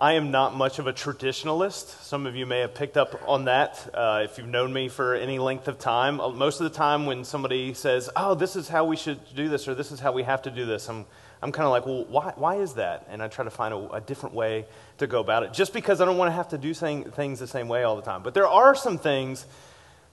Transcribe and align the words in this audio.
I 0.00 0.14
am 0.14 0.30
not 0.30 0.56
much 0.56 0.78
of 0.78 0.86
a 0.86 0.94
traditionalist. 0.94 2.02
Some 2.02 2.24
of 2.24 2.34
you 2.34 2.46
may 2.46 2.60
have 2.60 2.74
picked 2.74 2.96
up 2.96 3.20
on 3.28 3.44
that 3.44 3.86
uh, 3.92 4.22
if 4.24 4.38
you've 4.38 4.48
known 4.48 4.72
me 4.72 4.88
for 4.88 5.14
any 5.14 5.38
length 5.38 5.68
of 5.68 5.78
time. 5.78 6.22
Uh, 6.22 6.30
most 6.30 6.58
of 6.58 6.64
the 6.64 6.74
time, 6.74 7.04
when 7.04 7.22
somebody 7.22 7.74
says, 7.74 8.08
Oh, 8.16 8.34
this 8.34 8.56
is 8.56 8.66
how 8.66 8.86
we 8.86 8.96
should 8.96 9.20
do 9.36 9.50
this, 9.50 9.68
or 9.68 9.74
this 9.74 9.92
is 9.92 10.00
how 10.00 10.12
we 10.12 10.22
have 10.22 10.40
to 10.40 10.50
do 10.50 10.64
this, 10.64 10.88
I'm, 10.88 11.04
I'm 11.42 11.52
kind 11.52 11.66
of 11.66 11.70
like, 11.70 11.84
Well, 11.84 12.06
why, 12.06 12.32
why 12.36 12.56
is 12.56 12.72
that? 12.76 13.08
And 13.10 13.22
I 13.22 13.28
try 13.28 13.44
to 13.44 13.50
find 13.50 13.74
a, 13.74 13.96
a 13.96 14.00
different 14.00 14.34
way 14.34 14.64
to 14.96 15.06
go 15.06 15.20
about 15.20 15.42
it, 15.42 15.52
just 15.52 15.74
because 15.74 16.00
I 16.00 16.06
don't 16.06 16.16
want 16.16 16.30
to 16.30 16.34
have 16.34 16.48
to 16.48 16.56
do 16.56 16.72
things 16.72 17.38
the 17.38 17.46
same 17.46 17.68
way 17.68 17.82
all 17.82 17.96
the 17.96 18.00
time. 18.00 18.22
But 18.22 18.32
there 18.32 18.48
are 18.48 18.74
some 18.74 18.96
things 18.96 19.44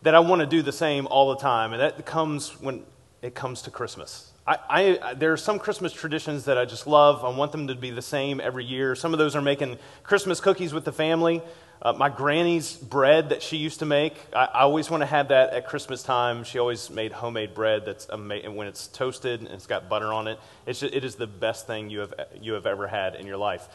that 0.02 0.14
I 0.14 0.20
want 0.20 0.42
to 0.42 0.48
do 0.48 0.62
the 0.62 0.74
same 0.74 1.08
all 1.08 1.30
the 1.30 1.40
time, 1.40 1.72
and 1.72 1.82
that 1.82 2.06
comes 2.06 2.60
when 2.60 2.84
it 3.22 3.36
comes 3.36 3.62
to 3.62 3.72
Christmas. 3.72 4.34
I, 4.48 5.00
I, 5.04 5.14
there 5.14 5.34
are 5.34 5.38
some 5.38 5.60
Christmas 5.60 5.92
traditions 5.92 6.46
that 6.46 6.58
I 6.58 6.64
just 6.64 6.88
love. 6.88 7.26
I 7.26 7.30
want 7.38 7.52
them 7.52 7.68
to 7.68 7.76
be 7.76 7.92
the 7.92 8.02
same 8.02 8.40
every 8.40 8.64
year. 8.64 8.96
Some 8.96 9.12
of 9.12 9.20
those 9.20 9.36
are 9.36 9.42
making 9.42 9.78
Christmas 10.04 10.40
cookies 10.40 10.74
with 10.74 10.86
the 10.86 10.94
family. 10.94 11.42
Uh, 11.82 11.94
my 11.94 12.10
granny's 12.10 12.76
bread 12.76 13.30
that 13.30 13.44
she 13.44 13.58
used 13.58 13.80
to 13.80 13.86
make, 13.86 14.16
I, 14.34 14.46
I, 14.46 14.62
always 14.62 14.90
want 14.90 15.02
to 15.02 15.06
have 15.06 15.28
that 15.28 15.54
at 15.54 15.68
Christmas 15.68 16.02
time. 16.02 16.44
She 16.44 16.58
always 16.58 16.90
made 16.90 17.12
homemade 17.12 17.54
bread 17.54 17.86
that's 17.86 18.08
amazing. 18.10 18.56
When 18.56 18.68
it's 18.68 18.88
toasted 18.88 19.42
and 19.42 19.50
it's 19.50 19.68
got 19.68 19.88
butter 19.88 20.12
on 20.12 20.28
it, 20.28 20.40
it's 20.66 20.80
just, 20.80 20.94
it 20.96 21.04
is 21.04 21.16
the 21.16 21.28
best 21.28 21.68
thing 21.68 21.92
you 21.92 22.00
have, 22.00 22.14
you 22.42 22.54
have 22.54 22.66
ever 22.66 22.88
had 22.88 23.14
in 23.14 23.28
your 23.28 23.38
life. 23.38 23.68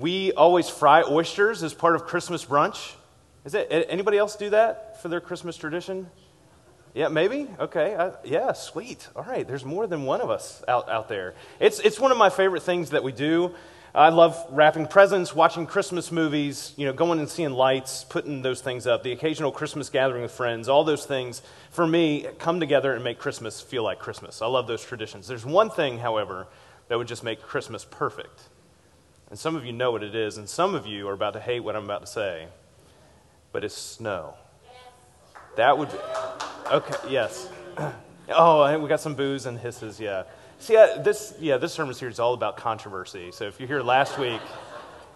We 0.00 0.32
always 0.32 0.68
fry 0.68 1.04
oysters 1.04 1.62
as 1.62 1.74
part 1.74 1.94
of 1.94 2.06
Christmas 2.06 2.44
brunch. 2.44 2.94
Is 3.44 3.54
it, 3.54 3.68
anybody 3.70 4.18
else 4.18 4.34
do 4.34 4.50
that 4.50 5.00
for 5.00 5.08
their 5.08 5.20
Christmas 5.20 5.56
tradition? 5.56 6.10
Yeah, 6.94 7.08
maybe? 7.08 7.48
Okay. 7.58 7.94
Uh, 7.94 8.12
yeah, 8.24 8.52
sweet. 8.52 9.08
All 9.16 9.24
right. 9.24 9.46
There's 9.46 9.64
more 9.64 9.86
than 9.88 10.04
one 10.04 10.20
of 10.20 10.30
us 10.30 10.62
out, 10.68 10.88
out 10.88 11.08
there. 11.08 11.34
It's, 11.58 11.80
it's 11.80 11.98
one 11.98 12.12
of 12.12 12.18
my 12.18 12.30
favorite 12.30 12.62
things 12.62 12.90
that 12.90 13.02
we 13.02 13.10
do. 13.10 13.54
I 13.96 14.08
love 14.08 14.36
wrapping 14.50 14.88
presents, 14.88 15.36
watching 15.36 15.66
Christmas 15.66 16.10
movies, 16.10 16.72
you 16.76 16.84
know, 16.84 16.92
going 16.92 17.20
and 17.20 17.28
seeing 17.28 17.52
lights, 17.52 18.02
putting 18.02 18.42
those 18.42 18.60
things 18.60 18.88
up, 18.88 19.04
the 19.04 19.12
occasional 19.12 19.52
Christmas 19.52 19.88
gathering 19.88 20.22
with 20.22 20.32
friends, 20.32 20.68
all 20.68 20.82
those 20.82 21.06
things, 21.06 21.42
for 21.70 21.86
me, 21.86 22.26
come 22.40 22.58
together 22.58 22.92
and 22.92 23.04
make 23.04 23.20
Christmas 23.20 23.60
feel 23.60 23.84
like 23.84 24.00
Christmas. 24.00 24.42
I 24.42 24.46
love 24.46 24.66
those 24.66 24.84
traditions. 24.84 25.28
There's 25.28 25.46
one 25.46 25.70
thing, 25.70 25.98
however, 25.98 26.48
that 26.88 26.98
would 26.98 27.06
just 27.06 27.22
make 27.22 27.40
Christmas 27.40 27.84
perfect. 27.88 28.42
And 29.30 29.38
some 29.38 29.54
of 29.54 29.64
you 29.64 29.72
know 29.72 29.92
what 29.92 30.02
it 30.02 30.16
is, 30.16 30.38
and 30.38 30.48
some 30.48 30.74
of 30.74 30.86
you 30.86 31.08
are 31.08 31.12
about 31.12 31.34
to 31.34 31.40
hate 31.40 31.60
what 31.60 31.76
I'm 31.76 31.84
about 31.84 32.00
to 32.00 32.08
say, 32.08 32.48
but 33.52 33.62
it's 33.62 33.74
snow. 33.76 34.34
That 35.56 35.78
would 35.78 35.92
be. 35.92 35.98
Okay, 36.70 36.94
yes. 37.10 37.50
Oh, 38.30 38.78
we 38.78 38.88
got 38.88 39.00
some 39.00 39.14
boos 39.14 39.44
and 39.44 39.58
hisses, 39.58 40.00
yeah. 40.00 40.22
See, 40.58 40.76
uh, 40.76 41.02
this, 41.02 41.34
yeah, 41.38 41.58
this 41.58 41.74
sermon 41.74 41.94
series 41.94 42.14
is 42.14 42.20
all 42.20 42.32
about 42.32 42.56
controversy. 42.56 43.32
So 43.32 43.44
if 43.44 43.60
you're 43.60 43.68
here 43.68 43.82
last 43.82 44.18
week, 44.18 44.40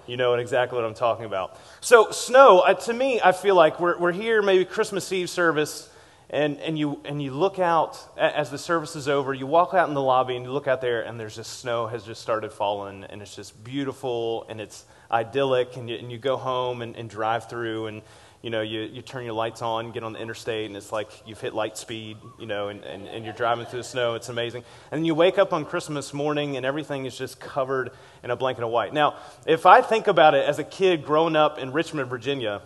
you 0.06 0.19
know 0.19 0.34
exactly 0.34 0.76
what 0.76 0.84
I'm 0.84 0.94
talking 0.94 1.24
about. 1.24 1.58
So, 1.80 2.10
snow, 2.10 2.60
uh, 2.60 2.74
to 2.74 2.92
me, 2.92 3.20
I 3.24 3.32
feel 3.32 3.54
like 3.54 3.80
we're, 3.80 3.98
we're 3.98 4.12
here, 4.12 4.42
maybe 4.42 4.66
Christmas 4.66 5.10
Eve 5.10 5.30
service, 5.30 5.91
and, 6.28 6.58
and, 6.58 6.78
you, 6.78 7.00
and 7.06 7.22
you 7.22 7.30
look 7.30 7.58
out 7.58 7.98
as 8.19 8.50
the 8.50 8.58
service 8.58 8.94
is 8.94 9.08
over, 9.08 9.32
you 9.32 9.46
walk 9.46 9.72
out 9.72 9.88
in 9.88 9.94
the 9.94 10.02
lobby 10.02 10.36
and 10.36 10.44
you 10.44 10.52
look 10.52 10.69
out 10.69 10.82
there, 10.82 11.00
and 11.00 11.19
there's 11.19 11.36
just 11.36 11.60
snow 11.60 11.86
has 11.86 12.04
just 12.04 12.20
started 12.20 12.52
falling, 12.52 13.04
and 13.04 13.22
it's 13.22 13.34
just 13.34 13.64
beautiful 13.64 14.44
and 14.50 14.60
it's 14.60 14.84
idyllic, 15.11 15.77
and 15.77 15.89
you, 15.89 15.97
and 15.97 16.11
you 16.11 16.19
go 16.19 16.37
home 16.37 16.83
and, 16.83 16.97
and 16.97 17.09
drive 17.09 17.48
through, 17.48 17.87
and 17.87 18.03
you 18.42 18.51
know, 18.51 18.62
you, 18.62 18.83
you 18.83 19.03
turn 19.03 19.25
your 19.25 19.34
lights 19.34 19.62
on, 19.62 19.91
get 19.91 20.05
on 20.05 20.12
the 20.12 20.20
interstate, 20.20 20.67
and 20.67 20.77
it's 20.77 20.92
like 20.92 21.11
you've 21.27 21.41
hit 21.41 21.55
light 21.55 21.77
speed, 21.77 22.17
you 22.39 22.47
know, 22.47 22.69
and, 22.69 22.84
and, 22.84 23.09
and 23.09 23.25
you're 23.25 23.34
driving 23.34 23.67
through 23.67 23.81
the 23.81 23.84
snow. 23.84 24.15
It's 24.15 24.28
amazing. 24.28 24.62
And 24.92 25.05
you 25.05 25.15
wake 25.15 25.39
up 25.39 25.53
on 25.53 25.65
Christmas 25.65 26.15
morning, 26.15 26.56
and 26.56 26.65
everything 26.65 27.05
is 27.05 27.19
just 27.19 27.41
covered 27.41 27.91
in 28.23 28.31
a 28.31 28.37
blanket 28.37 28.62
of 28.62 28.70
white. 28.70 28.95
Now, 28.95 29.17
if 29.45 29.67
I 29.67 29.81
think 29.81 30.06
about 30.06 30.34
it 30.34 30.47
as 30.47 30.61
a 30.61 30.65
kid 30.65 31.05
growing 31.05 31.34
up 31.34 31.59
in 31.59 31.72
Richmond, 31.72 32.09
Virginia, 32.09 32.62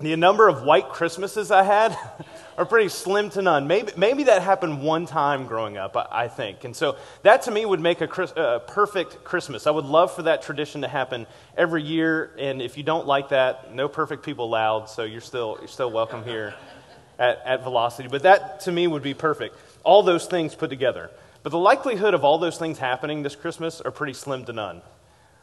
the 0.00 0.16
number 0.16 0.48
of 0.48 0.62
white 0.62 0.88
Christmases 0.88 1.50
I 1.50 1.62
had 1.62 1.96
are 2.60 2.66
pretty 2.66 2.90
slim 2.90 3.30
to 3.30 3.40
none. 3.40 3.66
Maybe, 3.66 3.90
maybe 3.96 4.24
that 4.24 4.42
happened 4.42 4.82
one 4.82 5.06
time 5.06 5.46
growing 5.46 5.78
up, 5.78 5.96
I, 5.96 6.28
think. 6.28 6.64
And 6.64 6.76
so 6.76 6.96
that 7.22 7.40
to 7.42 7.50
me 7.50 7.64
would 7.64 7.80
make 7.80 8.02
a 8.02 8.38
uh, 8.38 8.58
perfect 8.58 9.24
Christmas. 9.24 9.66
I 9.66 9.70
would 9.70 9.86
love 9.86 10.12
for 10.12 10.24
that 10.24 10.42
tradition 10.42 10.82
to 10.82 10.88
happen 10.88 11.26
every 11.56 11.82
year. 11.82 12.32
And 12.38 12.60
if 12.60 12.76
you 12.76 12.82
don't 12.82 13.06
like 13.06 13.30
that, 13.30 13.74
no 13.74 13.88
perfect 13.88 14.22
people 14.26 14.44
allowed, 14.44 14.90
so 14.90 15.04
you're 15.04 15.22
still, 15.22 15.56
you're 15.58 15.68
still 15.68 15.90
welcome 15.90 16.22
here 16.22 16.52
at, 17.18 17.40
at 17.46 17.62
Velocity. 17.62 18.10
But 18.10 18.24
that 18.24 18.60
to 18.60 18.72
me 18.72 18.86
would 18.86 19.02
be 19.02 19.14
perfect. 19.14 19.56
All 19.82 20.02
those 20.02 20.26
things 20.26 20.54
put 20.54 20.68
together. 20.68 21.10
But 21.42 21.52
the 21.52 21.58
likelihood 21.58 22.12
of 22.12 22.24
all 22.24 22.36
those 22.36 22.58
things 22.58 22.78
happening 22.78 23.22
this 23.22 23.36
Christmas 23.36 23.80
are 23.80 23.90
pretty 23.90 24.12
slim 24.12 24.44
to 24.44 24.52
none. 24.52 24.82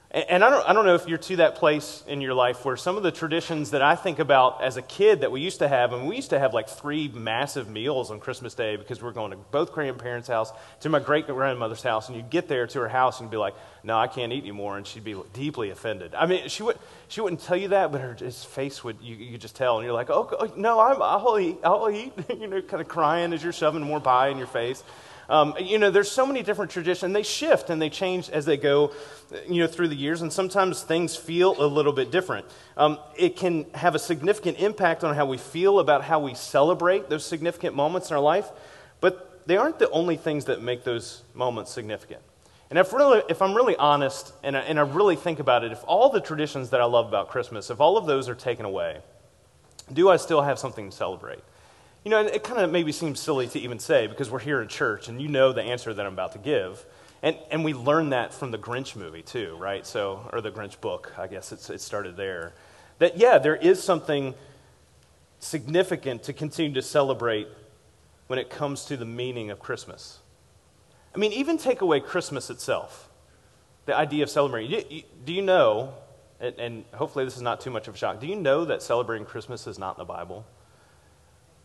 And 0.09 0.41
I 0.41 0.50
don't, 0.50 0.69
I 0.69 0.72
don't 0.72 0.85
know 0.85 0.95
if 0.95 1.06
you're 1.06 1.18
to 1.18 1.35
that 1.38 1.56
place 1.56 2.01
in 2.07 2.22
your 2.22 2.34
life 2.34 2.63
where 2.63 2.78
some 2.78 2.95
of 2.95 3.03
the 3.03 3.12
traditions 3.12 3.72
that 3.72 3.81
I 3.81 3.95
think 3.95 4.19
about 4.19 4.63
as 4.63 4.78
a 4.78 4.81
kid 4.81 5.19
that 5.19 5.34
we 5.34 5.41
used 5.41 5.59
to 5.59 5.68
have, 5.68 5.91
and 5.91 6.07
we 6.07 6.16
used 6.16 6.29
to 6.29 6.40
have 6.40 6.53
like 6.53 6.69
three 6.69 7.09
massive 7.09 7.69
meals 7.69 8.09
on 8.09 8.22
Christmas 8.22 8.53
Day 8.53 8.78
because 8.78 9.01
we 9.01 9.09
are 9.09 9.12
going 9.12 9.31
to 9.31 9.38
both 9.38 9.73
grandparents' 9.73 10.29
house, 10.29 10.53
to 10.79 10.90
my 10.90 11.00
great 11.00 11.28
grandmother's 11.28 11.84
house, 11.84 12.07
and 12.07 12.16
you'd 12.16 12.29
get 12.29 12.47
there 12.47 12.66
to 12.67 12.79
her 12.79 12.88
house 12.88 13.19
and 13.19 13.29
be 13.29 13.35
like, 13.35 13.53
no, 13.84 13.97
I 13.97 14.07
can't 14.07 14.31
eat 14.31 14.44
anymore, 14.44 14.78
and 14.78 14.88
she'd 14.88 15.03
be 15.03 15.22
deeply 15.34 15.72
offended. 15.72 16.16
I 16.16 16.25
mean, 16.25 16.47
she, 16.47 16.63
would, 16.63 16.78
she 17.09 17.19
wouldn't 17.19 17.41
tell 17.41 17.57
you 17.57 17.67
that, 17.69 17.91
but 17.91 18.00
her 18.00 18.16
face 18.16 18.85
would, 18.85 19.01
you, 19.01 19.13
you 19.17 19.31
could 19.34 19.41
just 19.41 19.57
tell, 19.57 19.78
and 19.78 19.84
you're 19.84 19.94
like, 19.94 20.09
oh, 20.09 20.29
oh 20.40 20.53
no, 20.56 20.79
I'm, 20.79 21.01
I'll 21.01 21.38
eat, 21.38 21.57
I'll 21.66 21.90
eat, 21.90 22.13
you 22.29 22.47
know, 22.47 22.62
kind 22.62 22.79
of 22.79 22.88
crying 22.88 23.34
as 23.34 23.44
you're 23.44 23.51
shoving 23.51 23.81
more 23.81 24.00
pie 24.00 24.29
in 24.29 24.38
your 24.38 24.47
face. 24.47 24.85
Um, 25.30 25.56
you 25.60 25.78
know, 25.78 25.92
there's 25.92 26.10
so 26.10 26.26
many 26.26 26.42
different 26.42 26.72
traditions. 26.72 27.14
They 27.14 27.24
shift 27.24 27.70
and 27.70 27.82
they 27.82 27.90
change 27.90 28.30
as 28.30 28.46
they 28.46 28.58
go, 28.58 28.94
you 29.48 29.62
know, 29.62 29.68
through 29.68 29.90
the 29.90 29.96
years. 29.96 30.22
And 30.22 30.32
sometimes 30.32 30.84
things 30.84 31.16
feel 31.16 31.62
a 31.62 31.68
little 31.68 31.94
bit 31.94 32.12
different. 32.12 32.46
Um, 32.78 33.00
it 33.16 33.36
can 33.36 33.66
have 33.74 33.96
a 33.96 34.00
significant 34.00 34.60
impact 34.60 35.04
on 35.04 35.16
how 35.16 35.26
we 35.26 35.38
feel 35.38 35.80
about 35.80 36.04
how 36.04 36.20
we 36.20 36.34
celebrate 36.34 37.10
those 37.10 37.26
significant 37.26 37.76
moments 37.76 38.10
in 38.10 38.16
our 38.16 38.22
life. 38.22 38.50
But 39.02 39.46
they 39.48 39.58
aren't 39.58 39.80
the 39.80 39.90
only 39.90 40.18
things 40.18 40.46
that 40.46 40.62
make 40.62 40.84
those 40.84 41.24
moments 41.34 41.72
significant. 41.72 42.22
And 42.70 42.78
if, 42.78 42.92
really, 42.92 43.22
if 43.30 43.42
I'm 43.42 43.54
really 43.54 43.78
honest 43.78 44.34
and 44.44 44.58
I, 44.58 44.62
and 44.62 44.78
I 44.78 44.84
really 44.84 45.16
think 45.16 45.40
about 45.40 45.64
it, 45.64 45.72
if 45.72 45.84
all 45.88 46.09
the 46.09 46.20
traditions 46.20 46.70
that 46.72 46.82
I 46.82 46.86
love 46.86 47.08
about 47.08 47.30
Christmas, 47.30 47.70
if 47.70 47.80
all 47.80 47.98
of 47.98 48.06
those 48.06 48.28
are 48.28 48.36
taken 48.36 48.66
away, 48.66 49.00
do 49.92 50.09
I 50.09 50.18
still 50.18 50.42
have 50.42 50.59
something 50.59 50.90
to 50.90 50.96
celebrate? 50.96 51.40
You 52.03 52.12
know, 52.12 52.22
it 52.22 52.44
kind 52.44 52.62
of 52.62 52.72
maybe 52.72 52.91
seems 52.91 53.19
silly 53.19 53.47
to 53.47 53.59
even 53.59 53.80
say 53.80 54.08
because 54.08 54.30
we're 54.30 54.40
here 54.40 54.62
in 54.62 54.68
church 54.68 55.09
and 55.09 55.22
you 55.22 55.28
know 55.28 55.52
the 55.52 55.63
answer 55.63 55.94
that 55.94 56.06
I'm 56.06 56.13
about 56.13 56.34
to 56.34 56.40
give. 56.40 56.85
And, 57.24 57.35
and 57.50 57.63
we 57.63 57.74
learned 57.74 58.13
that 58.13 58.34
from 58.34 58.52
the 58.52 58.58
Grinch 58.58 58.96
movie, 58.96 59.24
too, 59.24 59.58
right? 59.59 59.85
So, 59.85 60.30
or 60.31 60.40
the 60.40 60.52
Grinch 60.52 60.80
book, 60.80 61.13
I 61.18 61.28
guess 61.28 61.52
it's, 61.52 61.69
it 61.69 61.81
started 61.81 62.16
there. 62.16 62.53
That, 63.00 63.18
yeah, 63.18 63.40
there 63.40 63.56
is 63.56 63.81
something 63.81 64.35
significant 65.40 66.24
to 66.24 66.34
continue 66.34 66.74
to 66.74 66.81
celebrate 66.81 67.47
when 68.28 68.40
it 68.40 68.50
comes 68.50 68.85
to 68.85 68.97
the 68.97 69.06
meaning 69.06 69.50
of 69.50 69.59
Christmas. 69.59 70.19
I 71.16 71.18
mean, 71.18 71.34
even 71.34 71.58
take 71.58 71.81
away 71.81 72.00
Christmas 72.00 72.50
itself, 72.50 73.09
the 73.85 73.96
idea 73.96 74.24
of 74.24 74.29
celebrating. 74.29 75.03
Do 75.25 75.34
you 75.34 75.41
know, 75.41 75.94
and, 76.40 76.59
and 76.59 76.85
hopefully 76.94 77.25
this 77.25 77.35
is 77.35 77.41
not 77.41 77.62
too 77.62 77.72
much 77.72 77.88
of 77.88 77.96
a 77.96 77.97
shock, 77.97 78.19
do 78.19 78.28
you 78.28 78.35
know 78.35 78.66
that 78.66 78.84
celebrating 78.84 79.25
Christmas 79.25 79.66
is 79.66 79.79
not 79.79 79.96
in 79.96 80.00
the 80.00 80.06
Bible? 80.06 80.46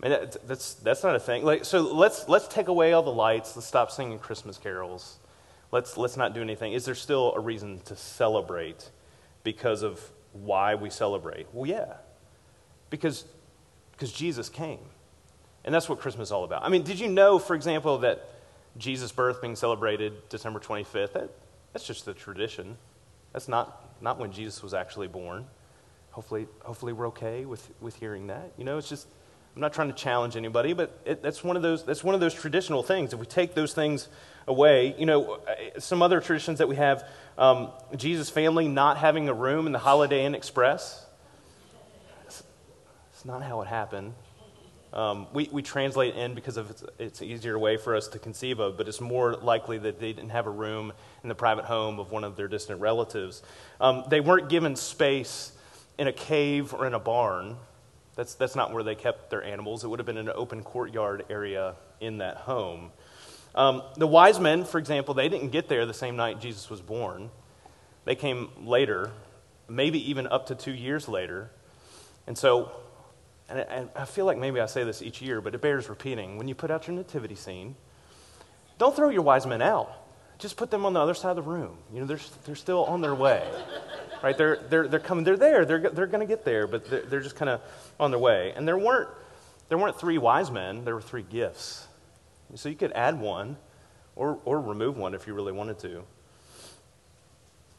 I 0.02 0.08
mean, 0.08 0.18
that's, 0.46 0.74
that's 0.74 1.02
not 1.04 1.14
a 1.14 1.20
thing. 1.20 1.44
Like, 1.44 1.64
so 1.64 1.80
let's, 1.80 2.28
let's 2.28 2.48
take 2.48 2.68
away 2.68 2.92
all 2.92 3.02
the 3.02 3.12
lights. 3.12 3.54
Let's 3.54 3.68
stop 3.68 3.90
singing 3.90 4.18
Christmas 4.18 4.58
carols. 4.58 5.18
Let's, 5.70 5.96
let's 5.96 6.16
not 6.16 6.34
do 6.34 6.42
anything. 6.42 6.72
Is 6.72 6.84
there 6.84 6.94
still 6.94 7.32
a 7.34 7.40
reason 7.40 7.80
to 7.84 7.96
celebrate 7.96 8.90
because 9.44 9.82
of 9.82 10.00
why 10.32 10.74
we 10.74 10.90
celebrate? 10.90 11.46
Well, 11.52 11.66
yeah. 11.66 11.94
Because, 12.90 13.24
because 13.92 14.12
Jesus 14.12 14.48
came. 14.48 14.80
And 15.64 15.72
that's 15.72 15.88
what 15.88 16.00
Christmas 16.00 16.28
is 16.28 16.32
all 16.32 16.42
about. 16.42 16.64
I 16.64 16.68
mean, 16.68 16.82
did 16.82 16.98
you 16.98 17.08
know, 17.08 17.38
for 17.38 17.54
example, 17.54 17.98
that 17.98 18.28
Jesus' 18.76 19.12
birth 19.12 19.40
being 19.40 19.54
celebrated 19.54 20.28
December 20.28 20.58
25th, 20.58 21.12
that, 21.12 21.30
that's 21.72 21.86
just 21.86 22.04
the 22.04 22.14
tradition. 22.14 22.76
That's 23.32 23.48
not, 23.48 23.94
not 24.02 24.18
when 24.18 24.32
Jesus 24.32 24.62
was 24.62 24.74
actually 24.74 25.06
born. 25.06 25.46
Hopefully, 26.10 26.46
hopefully 26.62 26.92
we're 26.92 27.08
okay 27.08 27.44
with, 27.44 27.70
with 27.80 27.94
hearing 27.96 28.26
that. 28.26 28.52
You 28.58 28.64
know, 28.64 28.78
it's 28.78 28.88
just 28.88 29.06
I'm 29.54 29.60
not 29.60 29.74
trying 29.74 29.88
to 29.88 29.94
challenge 29.94 30.36
anybody, 30.36 30.72
but 30.72 30.98
it, 31.04 31.22
that's, 31.22 31.44
one 31.44 31.56
of 31.56 31.62
those, 31.62 31.84
that's 31.84 32.02
one 32.02 32.14
of 32.14 32.20
those 32.20 32.32
traditional 32.32 32.82
things. 32.82 33.12
If 33.12 33.20
we 33.20 33.26
take 33.26 33.54
those 33.54 33.74
things 33.74 34.08
away, 34.48 34.94
you 34.98 35.04
know, 35.04 35.40
some 35.78 36.02
other 36.02 36.20
traditions 36.20 36.58
that 36.58 36.68
we 36.68 36.76
have 36.76 37.06
um, 37.36 37.70
Jesus' 37.96 38.30
family 38.30 38.66
not 38.66 38.96
having 38.96 39.28
a 39.28 39.34
room 39.34 39.66
in 39.66 39.72
the 39.72 39.78
Holiday 39.78 40.24
Inn 40.24 40.34
Express. 40.34 41.04
It's, 42.24 42.42
it's 43.12 43.24
not 43.26 43.42
how 43.42 43.60
it 43.60 43.68
happened. 43.68 44.14
Um, 44.92 45.26
we, 45.32 45.48
we 45.50 45.62
translate 45.62 46.16
in 46.16 46.34
because 46.34 46.58
of 46.58 46.70
it's, 46.70 46.84
it's 46.98 47.20
an 47.22 47.28
easier 47.28 47.58
way 47.58 47.78
for 47.78 47.96
us 47.96 48.08
to 48.08 48.18
conceive 48.18 48.58
of, 48.58 48.76
but 48.76 48.88
it's 48.88 49.00
more 49.00 49.36
likely 49.36 49.78
that 49.78 49.98
they 49.98 50.12
didn't 50.12 50.30
have 50.30 50.46
a 50.46 50.50
room 50.50 50.92
in 51.22 51.28
the 51.30 51.34
private 51.34 51.64
home 51.64 51.98
of 51.98 52.10
one 52.10 52.24
of 52.24 52.36
their 52.36 52.48
distant 52.48 52.80
relatives. 52.80 53.42
Um, 53.80 54.04
they 54.08 54.20
weren't 54.20 54.50
given 54.50 54.76
space 54.76 55.52
in 55.98 56.08
a 56.08 56.12
cave 56.12 56.74
or 56.74 56.86
in 56.86 56.92
a 56.92 56.98
barn. 56.98 57.56
That's, 58.14 58.34
that's 58.34 58.54
not 58.54 58.72
where 58.72 58.82
they 58.82 58.94
kept 58.94 59.30
their 59.30 59.42
animals. 59.42 59.84
It 59.84 59.88
would 59.88 59.98
have 59.98 60.06
been 60.06 60.18
an 60.18 60.28
open 60.28 60.62
courtyard 60.62 61.24
area 61.30 61.74
in 62.00 62.18
that 62.18 62.36
home. 62.38 62.90
Um, 63.54 63.82
the 63.96 64.06
wise 64.06 64.40
men, 64.40 64.64
for 64.64 64.78
example, 64.78 65.14
they 65.14 65.28
didn't 65.28 65.48
get 65.48 65.68
there 65.68 65.86
the 65.86 65.94
same 65.94 66.16
night 66.16 66.40
Jesus 66.40 66.70
was 66.70 66.80
born. 66.80 67.30
They 68.04 68.14
came 68.14 68.50
later 68.64 69.12
maybe 69.68 70.10
even 70.10 70.26
up 70.26 70.46
to 70.46 70.54
two 70.54 70.72
years 70.72 71.08
later. 71.08 71.50
And 72.26 72.36
so, 72.36 72.72
and 73.48 73.60
I, 73.60 73.62
and 73.62 73.90
I 73.96 74.04
feel 74.04 74.26
like 74.26 74.38
maybe 74.38 74.60
I 74.60 74.66
say 74.66 74.84
this 74.84 75.02
each 75.02 75.22
year, 75.22 75.40
but 75.40 75.54
it 75.54 75.60
bears 75.60 75.88
repeating. 75.88 76.36
When 76.38 76.48
you 76.48 76.54
put 76.54 76.70
out 76.70 76.86
your 76.86 76.96
nativity 76.96 77.34
scene, 77.34 77.76
don't 78.78 78.94
throw 78.94 79.08
your 79.08 79.22
wise 79.22 79.46
men 79.46 79.62
out. 79.62 79.90
Just 80.42 80.56
put 80.56 80.72
them 80.72 80.84
on 80.84 80.92
the 80.92 80.98
other 80.98 81.14
side 81.14 81.30
of 81.30 81.36
the 81.36 81.42
room. 81.42 81.78
You 81.94 82.00
know, 82.00 82.06
they're, 82.06 82.18
they're 82.44 82.56
still 82.56 82.84
on 82.86 83.00
their 83.00 83.14
way. 83.14 83.48
right? 84.24 84.36
They're, 84.36 84.56
they're, 84.68 84.88
they're 84.88 84.98
coming. 84.98 85.22
They're 85.22 85.36
there. 85.36 85.64
They're, 85.64 85.88
they're 85.88 86.08
going 86.08 86.18
to 86.18 86.26
get 86.26 86.44
there, 86.44 86.66
but 86.66 86.90
they're, 86.90 87.02
they're 87.02 87.20
just 87.20 87.36
kind 87.36 87.48
of 87.48 87.60
on 88.00 88.10
their 88.10 88.18
way. 88.18 88.52
And 88.56 88.66
there 88.66 88.76
weren't, 88.76 89.08
there 89.68 89.78
weren't 89.78 90.00
three 90.00 90.18
wise 90.18 90.50
men. 90.50 90.84
There 90.84 90.96
were 90.96 91.00
three 91.00 91.22
gifts. 91.22 91.86
So 92.56 92.68
you 92.68 92.74
could 92.74 92.90
add 92.90 93.20
one 93.20 93.56
or, 94.16 94.40
or 94.44 94.60
remove 94.60 94.96
one 94.96 95.14
if 95.14 95.28
you 95.28 95.32
really 95.32 95.52
wanted 95.52 95.78
to. 95.78 96.02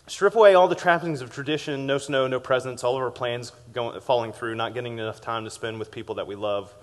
Strip 0.08 0.34
away 0.36 0.56
all 0.56 0.70
the 0.70 0.76
trappings 0.76 1.20
of 1.20 1.34
tradition 1.34 1.86
no 1.86 1.98
snow, 1.98 2.28
no 2.28 2.40
presents, 2.40 2.86
all 2.86 2.96
of 2.96 3.02
our 3.02 3.12
plans 3.12 3.52
going, 3.74 4.00
falling 4.00 4.32
through, 4.32 4.56
not 4.56 4.74
getting 4.74 5.00
enough 5.00 5.20
time 5.20 5.44
to 5.44 5.52
spend 5.52 5.80
with 5.80 5.92
people 5.92 6.16
that 6.16 6.28
we 6.28 6.36
love. 6.36 6.74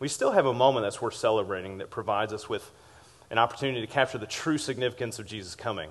We 0.00 0.08
still 0.08 0.32
have 0.32 0.46
a 0.46 0.54
moment 0.54 0.84
that's 0.84 1.00
worth 1.00 1.14
celebrating 1.14 1.78
that 1.78 1.90
provides 1.90 2.32
us 2.32 2.48
with 2.48 2.68
an 3.30 3.38
opportunity 3.38 3.80
to 3.80 3.86
capture 3.86 4.18
the 4.18 4.26
true 4.26 4.58
significance 4.58 5.18
of 5.18 5.26
Jesus 5.26 5.54
coming. 5.54 5.90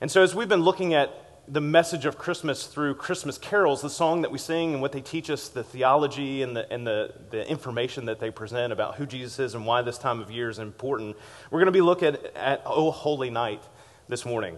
And 0.00 0.10
so, 0.10 0.22
as 0.22 0.34
we've 0.34 0.48
been 0.48 0.62
looking 0.62 0.94
at 0.94 1.14
the 1.48 1.60
message 1.60 2.06
of 2.06 2.18
Christmas 2.18 2.66
through 2.66 2.94
Christmas 2.94 3.36
carols, 3.36 3.82
the 3.82 3.90
song 3.90 4.22
that 4.22 4.30
we 4.30 4.38
sing 4.38 4.74
and 4.74 4.82
what 4.82 4.92
they 4.92 5.00
teach 5.00 5.28
us, 5.28 5.48
the 5.48 5.64
theology 5.64 6.42
and, 6.42 6.56
the, 6.56 6.72
and 6.72 6.86
the, 6.86 7.12
the 7.30 7.48
information 7.48 8.04
that 8.06 8.20
they 8.20 8.30
present 8.30 8.72
about 8.72 8.94
who 8.96 9.06
Jesus 9.06 9.38
is 9.38 9.54
and 9.54 9.66
why 9.66 9.82
this 9.82 9.98
time 9.98 10.20
of 10.20 10.30
year 10.30 10.48
is 10.48 10.58
important, 10.58 11.16
we're 11.50 11.58
going 11.58 11.66
to 11.66 11.72
be 11.72 11.80
looking 11.80 12.08
at, 12.08 12.36
at 12.36 12.62
Oh 12.64 12.90
Holy 12.90 13.30
Night 13.30 13.62
this 14.08 14.24
morning. 14.24 14.56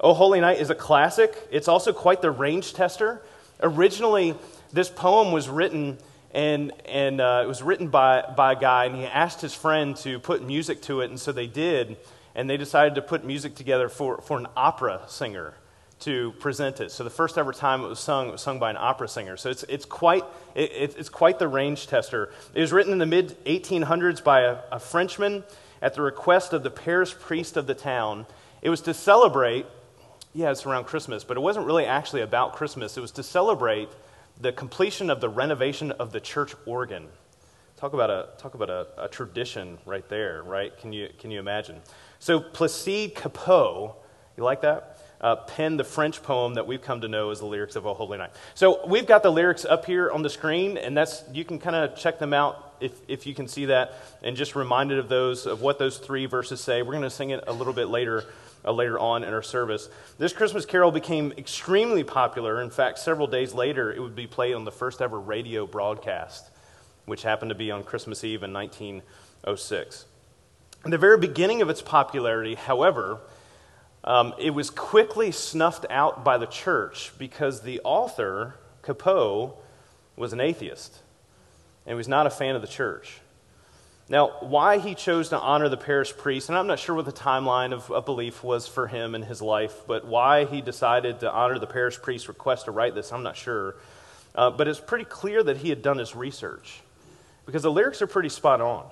Oh 0.00 0.14
Holy 0.14 0.40
Night 0.40 0.58
is 0.58 0.70
a 0.70 0.74
classic. 0.74 1.36
It's 1.50 1.68
also 1.68 1.92
quite 1.92 2.22
the 2.22 2.30
range 2.30 2.72
tester. 2.72 3.22
Originally, 3.60 4.34
this 4.72 4.88
poem 4.88 5.32
was 5.32 5.48
written 5.48 5.98
and, 6.32 6.72
and 6.86 7.20
uh, 7.20 7.42
it 7.44 7.46
was 7.46 7.62
written 7.62 7.88
by, 7.88 8.22
by 8.36 8.52
a 8.52 8.56
guy, 8.56 8.86
and 8.86 8.96
he 8.96 9.04
asked 9.04 9.40
his 9.40 9.54
friend 9.54 9.96
to 9.98 10.18
put 10.18 10.42
music 10.42 10.80
to 10.82 11.02
it, 11.02 11.10
and 11.10 11.20
so 11.20 11.30
they 11.30 11.46
did, 11.46 11.98
and 12.34 12.48
they 12.48 12.56
decided 12.56 12.94
to 12.94 13.02
put 13.02 13.24
music 13.24 13.54
together 13.54 13.88
for, 13.88 14.20
for 14.22 14.38
an 14.38 14.46
opera 14.56 15.02
singer 15.08 15.54
to 16.00 16.32
present 16.32 16.80
it. 16.80 16.90
So 16.90 17.04
the 17.04 17.10
first 17.10 17.38
ever 17.38 17.52
time 17.52 17.82
it 17.82 17.88
was 17.88 18.00
sung, 18.00 18.28
it 18.28 18.32
was 18.32 18.40
sung 18.40 18.58
by 18.58 18.70
an 18.70 18.76
opera 18.76 19.08
singer. 19.08 19.36
So 19.36 19.50
it's, 19.50 19.62
it's, 19.64 19.84
quite, 19.84 20.24
it, 20.54 20.96
it's 20.98 21.08
quite 21.08 21.38
the 21.38 21.46
range 21.46 21.86
tester. 21.86 22.32
It 22.54 22.60
was 22.60 22.72
written 22.72 22.92
in 22.92 22.98
the 22.98 23.06
mid 23.06 23.36
1800s 23.44 24.24
by 24.24 24.40
a, 24.40 24.58
a 24.72 24.80
Frenchman 24.80 25.44
at 25.80 25.94
the 25.94 26.02
request 26.02 26.52
of 26.52 26.62
the 26.62 26.70
parish 26.70 27.14
priest 27.14 27.56
of 27.56 27.66
the 27.66 27.74
town. 27.74 28.26
It 28.62 28.70
was 28.70 28.80
to 28.82 28.94
celebrate, 28.94 29.66
yeah, 30.32 30.50
it's 30.50 30.66
around 30.66 30.84
Christmas, 30.84 31.24
but 31.24 31.36
it 31.36 31.40
wasn't 31.40 31.66
really 31.66 31.86
actually 31.86 32.22
about 32.22 32.54
Christmas. 32.54 32.96
It 32.96 33.00
was 33.00 33.12
to 33.12 33.22
celebrate 33.22 33.88
the 34.40 34.52
completion 34.52 35.10
of 35.10 35.20
the 35.20 35.28
renovation 35.28 35.92
of 35.92 36.12
the 36.12 36.20
church 36.20 36.54
organ. 36.66 37.08
Talk 37.76 37.92
about 37.92 38.10
a, 38.10 38.28
talk 38.38 38.54
about 38.54 38.70
a, 38.70 38.86
a 38.98 39.08
tradition 39.08 39.78
right 39.86 40.08
there, 40.08 40.42
right? 40.42 40.76
Can 40.78 40.92
you, 40.92 41.08
can 41.18 41.30
you 41.30 41.40
imagine? 41.40 41.80
So 42.18 42.40
Placide 42.40 43.14
Cappeau, 43.14 43.94
you 44.36 44.44
like 44.44 44.62
that? 44.62 44.98
uh, 45.22 45.36
penned 45.36 45.78
the 45.78 45.84
French 45.84 46.22
poem 46.22 46.54
that 46.54 46.66
we've 46.66 46.82
come 46.82 47.00
to 47.00 47.08
know 47.08 47.30
as 47.30 47.38
the 47.38 47.46
lyrics 47.46 47.76
of 47.76 47.86
O 47.86 47.94
Holy 47.94 48.18
Night. 48.18 48.32
So 48.54 48.84
we've 48.86 49.06
got 49.06 49.22
the 49.22 49.30
lyrics 49.30 49.64
up 49.64 49.86
here 49.86 50.10
on 50.10 50.22
the 50.22 50.30
screen, 50.30 50.76
and 50.76 50.96
that's 50.96 51.22
you 51.32 51.44
can 51.44 51.58
kind 51.58 51.76
of 51.76 51.96
check 51.96 52.18
them 52.18 52.32
out 52.34 52.74
if, 52.80 52.92
if 53.06 53.26
you 53.26 53.34
can 53.34 53.46
see 53.46 53.66
that, 53.66 53.94
and 54.22 54.36
just 54.36 54.56
reminded 54.56 54.98
of 54.98 55.08
those 55.08 55.46
of 55.46 55.60
what 55.60 55.78
those 55.78 55.98
three 55.98 56.26
verses 56.26 56.60
say. 56.60 56.82
We're 56.82 56.92
going 56.92 57.02
to 57.04 57.10
sing 57.10 57.30
it 57.30 57.44
a 57.46 57.52
little 57.52 57.72
bit 57.72 57.88
later. 57.88 58.24
Uh, 58.64 58.70
later 58.70 58.96
on 58.96 59.24
in 59.24 59.34
our 59.34 59.42
service. 59.42 59.88
This 60.18 60.32
Christmas 60.32 60.64
carol 60.64 60.92
became 60.92 61.32
extremely 61.36 62.04
popular. 62.04 62.62
In 62.62 62.70
fact, 62.70 63.00
several 63.00 63.26
days 63.26 63.52
later, 63.52 63.92
it 63.92 63.98
would 63.98 64.14
be 64.14 64.28
played 64.28 64.54
on 64.54 64.64
the 64.64 64.70
first 64.70 65.02
ever 65.02 65.18
radio 65.18 65.66
broadcast, 65.66 66.48
which 67.04 67.24
happened 67.24 67.48
to 67.48 67.56
be 67.56 67.72
on 67.72 67.82
Christmas 67.82 68.22
Eve 68.22 68.44
in 68.44 68.52
1906. 68.52 70.04
In 70.84 70.92
the 70.92 70.98
very 70.98 71.18
beginning 71.18 71.60
of 71.60 71.70
its 71.70 71.82
popularity, 71.82 72.54
however, 72.54 73.18
um, 74.04 74.32
it 74.38 74.50
was 74.50 74.70
quickly 74.70 75.32
snuffed 75.32 75.86
out 75.90 76.22
by 76.22 76.38
the 76.38 76.46
church 76.46 77.10
because 77.18 77.62
the 77.62 77.80
author, 77.82 78.54
Cappeau, 78.84 79.54
was 80.14 80.32
an 80.32 80.40
atheist 80.40 81.00
and 81.84 81.96
was 81.96 82.06
not 82.06 82.28
a 82.28 82.30
fan 82.30 82.54
of 82.54 82.62
the 82.62 82.68
church. 82.68 83.21
Now, 84.12 84.36
why 84.40 84.76
he 84.76 84.94
chose 84.94 85.30
to 85.30 85.38
honor 85.38 85.70
the 85.70 85.78
parish 85.78 86.14
priest, 86.14 86.50
and 86.50 86.58
I'm 86.58 86.66
not 86.66 86.78
sure 86.78 86.94
what 86.94 87.06
the 87.06 87.12
timeline 87.12 87.72
of, 87.72 87.90
of 87.90 88.04
belief 88.04 88.44
was 88.44 88.68
for 88.68 88.86
him 88.86 89.14
in 89.14 89.22
his 89.22 89.40
life, 89.40 89.84
but 89.86 90.04
why 90.04 90.44
he 90.44 90.60
decided 90.60 91.20
to 91.20 91.32
honor 91.32 91.58
the 91.58 91.66
parish 91.66 91.98
priest's 91.98 92.28
request 92.28 92.66
to 92.66 92.72
write 92.72 92.94
this, 92.94 93.10
I'm 93.10 93.22
not 93.22 93.38
sure. 93.38 93.76
Uh, 94.34 94.50
but 94.50 94.68
it's 94.68 94.80
pretty 94.80 95.06
clear 95.06 95.42
that 95.42 95.56
he 95.56 95.70
had 95.70 95.80
done 95.80 95.96
his 95.96 96.14
research 96.14 96.82
because 97.46 97.62
the 97.62 97.70
lyrics 97.70 98.02
are 98.02 98.06
pretty 98.06 98.28
spot 98.28 98.60
on. 98.60 98.84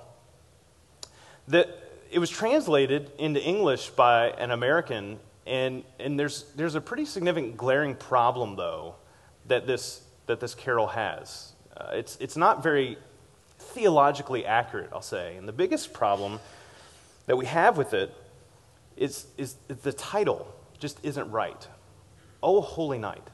That 1.49 1.69
it 2.11 2.19
was 2.19 2.31
translated 2.31 3.12
into 3.19 3.44
English 3.44 3.90
by 3.90 4.31
an 4.31 4.50
American, 4.50 5.19
and, 5.46 5.84
and 5.99 6.19
there's, 6.19 6.44
there's 6.56 6.76
a 6.76 6.81
pretty 6.81 7.05
significant 7.05 7.58
glaring 7.58 7.94
problem, 7.94 8.56
though, 8.56 8.94
that 9.49 9.67
this, 9.67 10.00
that 10.25 10.40
this 10.40 10.55
carol 10.55 10.87
has. 10.87 11.52
Uh, 11.76 11.90
it's, 11.93 12.17
it's 12.20 12.38
not 12.38 12.62
very 12.62 12.96
theologically 13.70 14.46
accurate, 14.46 14.90
I'll 14.93 15.02
say. 15.02 15.37
And 15.37 15.49
the 15.49 15.52
biggest 15.52 15.93
problem 15.93 16.40
that 17.26 17.37
we 17.37 17.46
have 17.46 17.76
with 17.76 17.94
it 17.94 18.14
is, 18.96 19.26
is 19.37 19.56
the 19.69 19.93
title 19.93 20.52
just 20.78 20.99
isn't 21.02 21.31
right. 21.31 21.69
Oh, 22.43 22.61
Holy 22.61 22.99
Night. 22.99 23.26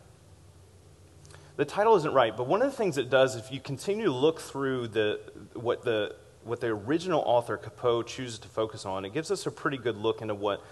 The 1.57 1.65
title 1.65 1.97
isn't 1.97 2.13
right, 2.13 2.37
but 2.37 2.47
one 2.47 2.61
of 2.61 2.71
the 2.71 2.77
things 2.77 2.99
it 2.99 3.09
does, 3.09 3.37
if 3.37 3.51
you 3.51 3.61
continue 3.61 4.05
to 4.05 4.13
look 4.13 4.41
through 4.41 4.89
the, 4.89 5.21
what 5.55 5.83
the 5.85 6.15
what 6.47 6.61
the 6.61 6.69
original 6.69 7.23
author, 7.27 7.59
Cappeau, 7.59 8.07
chooses 8.07 8.39
to 8.39 8.49
focus 8.49 8.87
on, 8.87 9.05
it 9.05 9.13
gives 9.13 9.31
us 9.31 9.47
a 9.47 9.51
pretty 9.51 9.77
good 9.77 9.97
look 9.97 10.23
into 10.23 10.35
what 10.35 10.63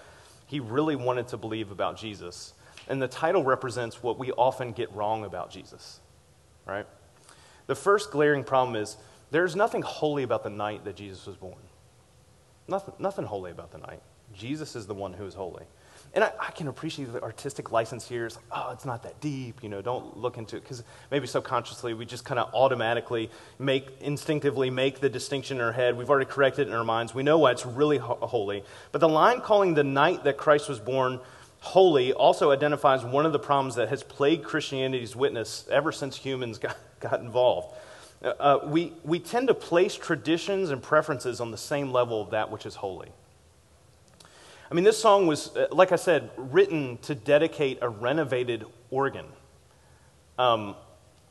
he 0.46 0.60
really 0.60 0.94
wanted 0.94 1.28
to 1.28 1.36
believe 1.36 1.70
about 1.72 1.96
Jesus. 1.96 2.54
And 2.86 3.02
the 3.02 3.08
title 3.08 3.42
represents 3.42 4.02
what 4.02 4.18
we 4.18 4.30
often 4.32 4.72
get 4.72 4.92
wrong 4.92 5.24
about 5.24 5.50
Jesus, 5.50 6.00
right? 6.64 6.86
The 7.66 7.74
first 7.74 8.12
glaring 8.12 8.44
problem 8.44 8.76
is 8.76 8.96
there's 9.34 9.56
nothing 9.56 9.82
holy 9.82 10.22
about 10.22 10.44
the 10.44 10.48
night 10.48 10.84
that 10.84 10.94
Jesus 10.94 11.26
was 11.26 11.34
born. 11.34 11.58
Nothing, 12.68 12.94
nothing 13.00 13.24
holy 13.24 13.50
about 13.50 13.72
the 13.72 13.78
night. 13.78 14.00
Jesus 14.32 14.76
is 14.76 14.86
the 14.86 14.94
one 14.94 15.12
who 15.12 15.26
is 15.26 15.34
holy. 15.34 15.64
And 16.14 16.22
I, 16.22 16.30
I, 16.38 16.50
can 16.52 16.68
appreciate 16.68 17.12
the 17.12 17.20
artistic 17.20 17.72
license 17.72 18.08
here. 18.08 18.26
It's 18.26 18.36
like, 18.36 18.44
oh, 18.52 18.70
it's 18.70 18.84
not 18.84 19.02
that 19.02 19.20
deep, 19.20 19.64
you 19.64 19.68
know, 19.68 19.82
don't 19.82 20.16
look 20.16 20.38
into 20.38 20.56
it. 20.56 20.62
Because 20.62 20.84
maybe 21.10 21.26
subconsciously 21.26 21.94
we 21.94 22.06
just 22.06 22.24
kind 22.24 22.38
of 22.38 22.54
automatically 22.54 23.28
make, 23.58 23.88
instinctively 24.00 24.70
make 24.70 25.00
the 25.00 25.08
distinction 25.08 25.56
in 25.56 25.64
our 25.64 25.72
head. 25.72 25.96
We've 25.96 26.08
already 26.08 26.30
corrected 26.30 26.68
it 26.68 26.70
in 26.70 26.76
our 26.76 26.84
minds. 26.84 27.12
We 27.12 27.24
know 27.24 27.38
why 27.38 27.50
it's 27.50 27.66
really 27.66 27.98
ho- 27.98 28.18
holy. 28.22 28.62
But 28.92 29.00
the 29.00 29.08
line 29.08 29.40
calling 29.40 29.74
the 29.74 29.82
night 29.82 30.22
that 30.24 30.36
Christ 30.36 30.68
was 30.68 30.78
born 30.78 31.18
holy 31.58 32.12
also 32.12 32.52
identifies 32.52 33.04
one 33.04 33.26
of 33.26 33.32
the 33.32 33.40
problems 33.40 33.74
that 33.74 33.88
has 33.88 34.04
plagued 34.04 34.44
Christianity's 34.44 35.16
witness 35.16 35.66
ever 35.72 35.90
since 35.90 36.16
humans 36.16 36.58
got, 36.58 36.76
got 37.00 37.18
involved. 37.18 37.74
Uh, 38.24 38.28
uh 38.40 38.60
we, 38.64 38.92
we 39.04 39.20
tend 39.20 39.48
to 39.48 39.54
place 39.54 39.94
traditions 39.94 40.70
and 40.70 40.82
preferences 40.82 41.40
on 41.40 41.50
the 41.50 41.58
same 41.58 41.92
level 41.92 42.20
of 42.20 42.30
that 42.30 42.50
which 42.50 42.66
is 42.66 42.74
holy. 42.74 43.12
I 44.70 44.74
mean, 44.74 44.84
this 44.84 44.98
song 44.98 45.26
was, 45.26 45.54
uh, 45.56 45.66
like 45.70 45.92
I 45.92 45.96
said, 45.96 46.30
written 46.36 46.98
to 47.02 47.14
dedicate 47.14 47.78
a 47.82 47.88
renovated 47.88 48.64
organ. 48.90 49.26
Um, 50.38 50.74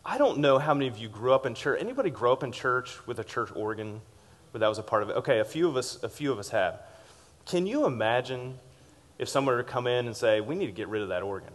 I 0.05 0.17
don't 0.17 0.38
know 0.38 0.59
how 0.59 0.73
many 0.73 0.88
of 0.88 0.97
you 0.97 1.09
grew 1.09 1.33
up 1.33 1.45
in 1.45 1.55
church. 1.55 1.81
Anybody 1.81 2.09
grow 2.09 2.31
up 2.31 2.43
in 2.43 2.51
church 2.51 3.05
with 3.07 3.19
a 3.19 3.23
church 3.23 3.50
organ? 3.55 4.01
But 4.51 4.59
that 4.59 4.67
was 4.67 4.77
a 4.77 4.83
part 4.83 5.01
of 5.03 5.09
it. 5.09 5.13
Okay, 5.17 5.39
a 5.39 5.45
few 5.45 5.67
of 5.67 5.75
us, 5.75 6.01
a 6.03 6.09
few 6.09 6.31
of 6.31 6.39
us 6.39 6.50
have. 6.50 6.79
Can 7.45 7.65
you 7.65 7.85
imagine 7.85 8.59
if 9.17 9.27
someone 9.27 9.55
were 9.55 9.63
to 9.63 9.69
come 9.69 9.88
in 9.88 10.05
and 10.05 10.15
say, 10.15 10.41
"We 10.41 10.55
need 10.55 10.67
to 10.67 10.71
get 10.71 10.88
rid 10.88 11.01
of 11.01 11.09
that 11.09 11.23
organ"? 11.23 11.53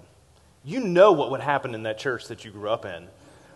You 0.64 0.80
know 0.80 1.12
what 1.12 1.30
would 1.30 1.40
happen 1.40 1.74
in 1.74 1.84
that 1.84 1.98
church 1.98 2.26
that 2.26 2.44
you 2.44 2.50
grew 2.50 2.68
up 2.68 2.84
in. 2.84 3.08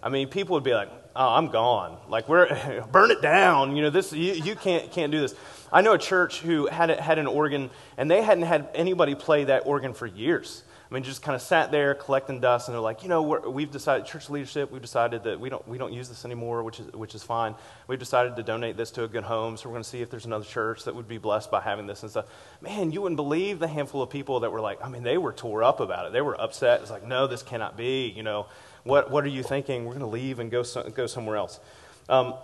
I 0.03 0.09
mean, 0.09 0.29
people 0.29 0.55
would 0.55 0.65
be 0.65 0.75
like, 0.75 0.91
"Oh, 1.15 1.35
I'm 1.35 1.49
gone. 1.49 1.97
Like, 2.09 2.29
we're 2.29 2.85
burn 2.93 3.11
it 3.11 3.23
down. 3.23 3.77
You 3.77 3.83
know, 3.83 3.91
this 3.91 4.13
you, 4.13 4.33
you 4.33 4.57
can't 4.57 4.91
can't 4.91 5.13
do 5.13 5.21
this." 5.21 5.35
I 5.73 5.81
know 5.81 5.95
a 5.95 5.99
church 5.99 6.41
who 6.41 6.67
had, 6.67 6.91
had 6.91 7.19
an 7.19 7.27
organ, 7.27 7.71
and 7.97 8.11
they 8.11 8.21
hadn't 8.21 8.45
had 8.45 8.69
anybody 8.75 9.15
play 9.15 9.45
that 9.45 9.63
organ 9.65 9.95
for 9.95 10.07
years. 10.07 10.63
I 10.91 10.95
mean, 10.95 11.05
just 11.05 11.23
kind 11.23 11.35
of 11.35 11.41
sat 11.41 11.73
there 11.73 11.95
collecting 11.95 12.41
dust, 12.41 12.69
and 12.69 12.75
they're 12.75 12.83
like, 12.83 13.03
you 13.03 13.09
know, 13.09 13.23
we 13.23 13.63
have 13.63 13.73
decided, 13.73 14.05
church 14.05 14.29
leadership, 14.29 14.71
we've 14.71 14.83
decided 14.83 15.25
that 15.25 15.41
we 15.41 15.49
don't, 15.49 15.67
we 15.67 15.79
don't 15.79 15.95
use 15.95 16.11
this 16.11 16.27
anymore, 16.27 16.63
which 16.63 16.81
is, 16.81 16.93
which 16.93 17.15
is 17.15 17.23
fine. 17.23 17.55
We've 17.87 17.99
decided 17.99 18.37
to 18.37 18.43
donate 18.43 18.77
this 18.77 18.91
to 18.91 19.05
a 19.05 19.09
good 19.09 19.25
home, 19.25 19.57
so 19.57 19.71
we're 19.71 19.77
going 19.77 19.85
to 19.85 19.89
see 19.89 20.03
if 20.03 20.11
there's 20.11 20.27
another 20.27 20.45
church 20.45 20.85
that 20.85 20.95
would 20.95 21.09
be 21.09 21.17
blessed 21.17 21.51
by 21.51 21.63
having 21.63 21.87
this 21.87 22.03
and 22.03 22.11
stuff. 22.11 22.27
Man, 22.61 22.93
you 22.93 23.01
wouldn't 23.01 23.17
believe 23.17 23.59
the 23.59 23.69
handful 23.69 24.03
of 24.03 24.11
people 24.11 24.41
that 24.41 24.53
were 24.53 24.61
like, 24.61 24.85
I 24.85 24.91
mean, 24.91 25.03
they 25.03 25.17
were 25.17 25.33
tore 25.33 25.65
up 25.65 25.81
about 25.81 26.05
it. 26.05 26.13
They 26.13 26.21
were 26.21 26.39
upset. 26.39 26.83
It's 26.83 26.91
like, 26.91 27.07
no, 27.07 27.27
this 27.27 27.43
cannot 27.43 27.79
be. 27.79 28.13
You 28.15 28.23
know, 28.23 28.49
what, 28.85 29.11
what 29.11 29.25
are 29.25 29.29
you 29.29 29.43
thinking? 29.43 29.85
We're 29.85 29.93
going 29.93 30.01
to 30.01 30.07
leave 30.07 30.39
and 30.39 30.51
go, 30.51 30.63
so, 30.63 30.83
go 30.91 31.07
somewhere 31.07 31.37
else. 31.37 31.61
Um, 32.09 32.35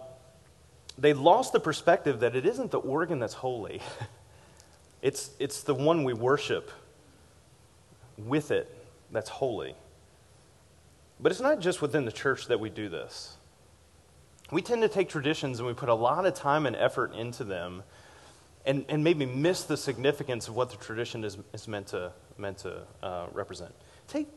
they 0.97 1.12
lost 1.12 1.52
the 1.52 1.61
perspective 1.61 2.21
that 2.21 2.35
it 2.35 2.47
isn't 2.47 2.71
the 2.71 2.80
organ 2.80 3.18
that's 3.18 3.35
holy, 3.35 3.80
it's, 5.02 5.30
it's 5.38 5.62
the 5.62 5.75
one 5.75 6.04
we 6.04 6.12
worship 6.12 6.71
with 8.16 8.50
it 8.50 8.75
that's 9.11 9.28
holy. 9.28 9.75
But 11.21 11.33
it's 11.33 11.40
not 11.40 11.61
just 11.61 11.83
within 11.83 12.04
the 12.04 12.12
church 12.12 12.47
that 12.47 12.61
we 12.61 12.71
do 12.71 12.88
this. 12.88 13.37
We 14.50 14.62
tend 14.62 14.83
to 14.83 14.88
take 14.88 15.09
traditions 15.09 15.59
and 15.59 15.66
we 15.66 15.75
put 15.75 15.88
a 15.88 15.95
lot 15.95 16.25
of 16.25 16.35
time 16.35 16.64
and 16.64 16.76
effort 16.76 17.12
into 17.14 17.45
them 17.45 17.83
and, 18.64 18.85
and 18.88 19.02
maybe 19.02 19.26
miss 19.26 19.64
the 19.64 19.76
significance 19.76 20.49
of 20.49 20.54
what 20.54 20.71
the 20.71 20.76
tradition 20.76 21.25
is, 21.25 21.38
is 21.52 21.66
meant 21.68 21.88
to, 21.88 22.12
meant 22.37 22.59
to 22.59 22.83
uh, 23.02 23.26
represent. 23.33 23.73
Take, 24.07 24.28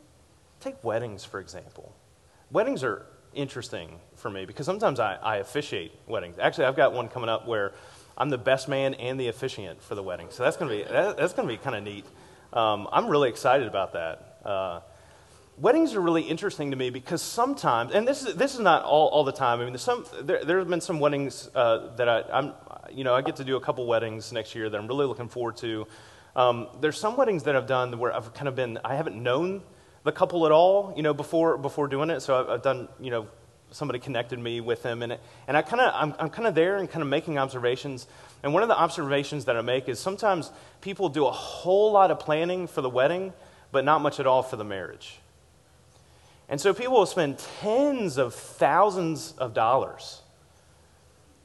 take 0.62 0.84
weddings, 0.84 1.24
for 1.24 1.40
example. 1.40 1.96
Weddings 2.52 2.84
are 2.84 3.06
interesting 3.34 4.00
for 4.16 4.30
me 4.30 4.46
because 4.46 4.66
sometimes 4.66 5.00
I, 5.00 5.16
I 5.16 5.38
officiate 5.38 5.94
weddings. 6.08 6.38
Actually, 6.40 6.66
I've 6.66 6.76
got 6.76 6.94
one 6.94 7.08
coming 7.08 7.30
up 7.30 7.48
where 7.48 7.74
I'm 8.18 8.30
the 8.30 8.38
best 8.38 8.68
man 8.68 8.94
and 8.96 9.20
the 9.20 9.30
officiant 9.30 9.82
for 9.82 9.96
the 9.96 10.04
wedding. 10.04 10.28
So 10.30 10.44
that's 10.44 10.58
going 10.58 10.70
to 10.70 10.78
be, 10.78 10.92
that, 10.92 11.18
that's 11.18 11.34
going 11.34 11.48
to 11.48 11.54
be 11.54 11.58
kind 11.58 11.76
of 11.76 11.84
neat. 11.84 12.06
Um, 12.54 12.88
I'm 12.92 13.08
really 13.08 13.30
excited 13.30 13.68
about 13.68 13.94
that. 13.94 14.38
Uh, 14.46 14.82
weddings 15.58 15.96
are 15.96 16.02
really 16.02 16.24
interesting 16.24 16.72
to 16.72 16.78
me 16.78 16.90
because 16.90 17.22
sometimes, 17.22 17.94
and 17.94 18.08
this 18.08 18.26
is, 18.26 18.36
this 18.36 18.54
is 18.54 18.60
not 18.60 18.84
all, 18.84 19.08
all 19.08 19.24
the 19.24 19.32
time. 19.32 19.62
I 19.62 19.66
mean, 19.66 19.78
some, 19.78 20.06
there, 20.22 20.44
there 20.44 20.60
have 20.60 20.68
been 20.68 20.82
some 20.82 21.00
weddings 21.00 21.50
uh, 21.56 21.96
that 21.96 22.10
I, 22.10 22.24
I'm, 22.34 22.54
you 22.92 23.04
know, 23.04 23.16
I 23.16 23.22
get 23.22 23.38
to 23.38 23.44
do 23.44 23.56
a 23.56 23.62
couple 23.62 23.86
weddings 23.86 24.34
next 24.34 24.56
year 24.56 24.70
that 24.70 24.78
I'm 24.78 24.88
really 24.88 25.06
looking 25.06 25.30
forward 25.30 25.58
to. 25.58 25.88
Um, 26.36 26.68
there's 26.82 27.00
some 27.00 27.16
weddings 27.16 27.44
that 27.44 27.56
I've 27.56 27.68
done 27.68 27.98
where 27.98 28.14
I've 28.16 28.34
kind 28.34 28.48
of 28.48 28.56
been, 28.56 28.80
I 28.84 28.96
haven't 28.96 29.22
known 29.22 29.62
the 30.04 30.12
couple 30.12 30.46
at 30.46 30.52
all, 30.52 30.94
you 30.96 31.04
know, 31.04 31.14
before, 31.14 31.58
before 31.58 31.88
doing 31.88 32.10
it. 32.10 32.22
So 32.22 32.40
I've, 32.40 32.50
I've 32.50 32.62
done, 32.62 32.88
you 33.00 33.12
know, 33.12 33.28
somebody 33.72 34.00
connected 34.00 34.38
me 34.38 34.60
with 34.60 34.84
them 34.84 35.02
and, 35.02 35.14
it, 35.14 35.22
and 35.48 35.56
I 35.56 35.62
kind 35.62 35.82
of, 35.82 35.94
I'm, 35.96 36.14
I'm 36.20 36.30
kind 36.30 36.48
of 36.48 36.56
there 36.56 36.78
and 36.78 36.90
kind 36.90 37.02
of 37.02 37.08
making 37.08 37.38
observations. 37.38 38.06
And 38.44 38.54
one 38.54 38.64
of 38.64 38.70
the 38.70 38.78
observations 38.78 39.46
that 39.46 39.56
I 39.56 39.62
make 39.62 39.88
is 39.88 40.00
sometimes 40.00 40.52
people 40.82 41.10
do 41.10 41.26
a 41.26 41.32
whole 41.32 41.92
lot 41.92 42.12
of 42.12 42.20
planning 42.20 42.68
for 42.68 42.82
the 42.82 42.90
wedding, 42.90 43.34
but 43.72 43.86
not 43.86 44.02
much 44.02 44.20
at 44.20 44.28
all 44.28 44.44
for 44.44 44.58
the 44.58 44.66
marriage. 44.66 45.20
And 46.50 46.60
so 46.60 46.74
people 46.74 46.96
will 46.96 47.06
spend 47.06 47.38
tens 47.62 48.18
of 48.18 48.36
thousands 48.36 49.34
of 49.38 49.54
dollars 49.54 50.21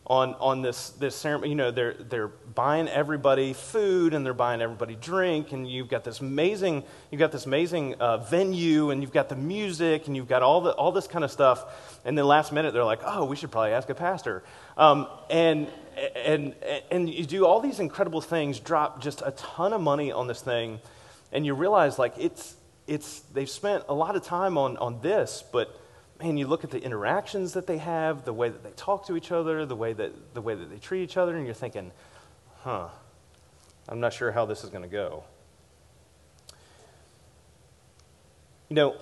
on, 0.07 0.35
on 0.35 0.63
this, 0.63 0.91
this 0.91 1.17
ceremony. 1.17 1.51
You 1.51 1.57
know, 1.57 1.71
they're, 1.71 1.95
they're 1.95 2.29
buying 2.29 2.89
everybody 2.89 3.53
food 3.53 4.15
and 4.15 4.25
they're 4.25 4.35
buying 4.35 4.63
everybody 4.63 4.95
drink, 4.95 5.53
and 5.53 5.69
you've 5.69 5.89
got 5.89 6.05
this 6.05 6.21
amazing, 6.21 6.85
you've 7.11 7.19
got 7.19 7.33
this 7.33 7.47
amazing 7.47 7.95
uh, 7.95 8.19
venue, 8.19 8.91
and 8.91 9.03
you've 9.03 9.13
got 9.13 9.29
the 9.29 9.37
music, 9.37 10.07
and 10.07 10.17
you've 10.17 10.29
got 10.29 10.43
all, 10.43 10.61
the, 10.61 10.71
all 10.71 10.93
this 10.93 11.07
kind 11.07 11.25
of 11.25 11.31
stuff. 11.31 12.01
And 12.05 12.17
then 12.17 12.25
last 12.25 12.53
minute, 12.53 12.73
they're 12.73 12.85
like, 12.85 13.01
oh, 13.05 13.25
we 13.25 13.35
should 13.35 13.51
probably 13.51 13.73
ask 13.73 13.89
a 13.91 13.95
pastor. 13.95 14.45
Um, 14.77 15.09
and, 15.29 15.67
and, 16.15 16.55
and 16.91 17.11
you 17.11 17.25
do 17.25 17.45
all 17.45 17.61
these 17.61 17.81
incredible 17.81 18.21
things, 18.21 18.61
drop 18.61 19.03
just 19.03 19.23
a 19.25 19.33
ton 19.33 19.73
of 19.73 19.81
money 19.81 20.13
on 20.13 20.29
this 20.29 20.41
thing, 20.41 20.79
and 21.33 21.45
you 21.45 21.55
realize, 21.55 21.99
like, 21.99 22.15
it's, 22.17 22.55
it's, 22.87 23.21
they've 23.35 23.51
spent 23.51 23.85
a 23.89 23.95
lot 23.95 24.15
of 24.15 24.23
time 24.23 24.57
on, 24.57 24.77
on 24.77 25.01
this, 25.01 25.43
but 25.53 25.81
man, 26.21 26.37
you 26.37 26.47
look 26.47 26.65
at 26.65 26.71
the 26.71 26.83
interactions 26.83 27.53
that 27.53 27.67
they 27.67 27.79
have, 27.79 28.25
the 28.25 28.33
way 28.33 28.49
that 28.49 28.63
they 28.63 28.71
talk 28.71 29.07
to 29.07 29.17
each 29.17 29.31
other, 29.31 29.67
the 29.67 29.77
way 29.77 29.93
that, 29.93 30.35
the 30.35 30.41
way 30.41 30.55
that 30.55 30.71
they 30.71 30.79
treat 30.79 31.03
each 31.03 31.17
other, 31.17 31.37
and 31.37 31.45
you're 31.45 31.55
thinking, 31.55 31.93
huh, 32.61 32.89
I'm 33.89 34.01
not 34.01 34.13
sure 34.13 34.33
how 34.33 34.47
this 34.47 34.65
is 34.65 34.71
going 34.71 34.83
to 34.83 34.89
go. 34.89 35.25
You 38.69 38.77
know, 38.77 38.97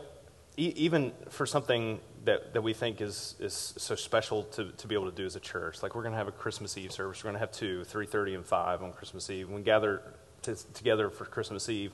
e- 0.56 0.72
even 0.76 1.12
for 1.30 1.46
something 1.46 2.00
that, 2.24 2.52
that 2.54 2.62
we 2.62 2.74
think 2.74 3.00
is, 3.00 3.34
is 3.38 3.74
so 3.76 3.94
special 3.94 4.44
to, 4.44 4.72
to 4.72 4.86
be 4.86 4.94
able 4.94 5.10
to 5.10 5.16
do 5.16 5.24
as 5.24 5.36
a 5.36 5.40
church, 5.40 5.82
like 5.82 5.94
we're 5.94 6.02
going 6.02 6.12
to 6.12 6.18
have 6.18 6.28
a 6.28 6.32
Christmas 6.32 6.76
Eve 6.76 6.92
service. 6.92 7.22
We're 7.22 7.28
going 7.28 7.40
to 7.40 7.40
have 7.40 7.52
two, 7.52 7.84
3.30 7.90 8.34
and 8.34 8.44
5 8.44 8.82
on 8.82 8.92
Christmas 8.92 9.30
Eve. 9.30 9.48
We 9.48 9.62
gather 9.62 10.02
to, 10.42 10.54
together 10.74 11.10
for 11.10 11.24
Christmas 11.24 11.68
Eve 11.68 11.92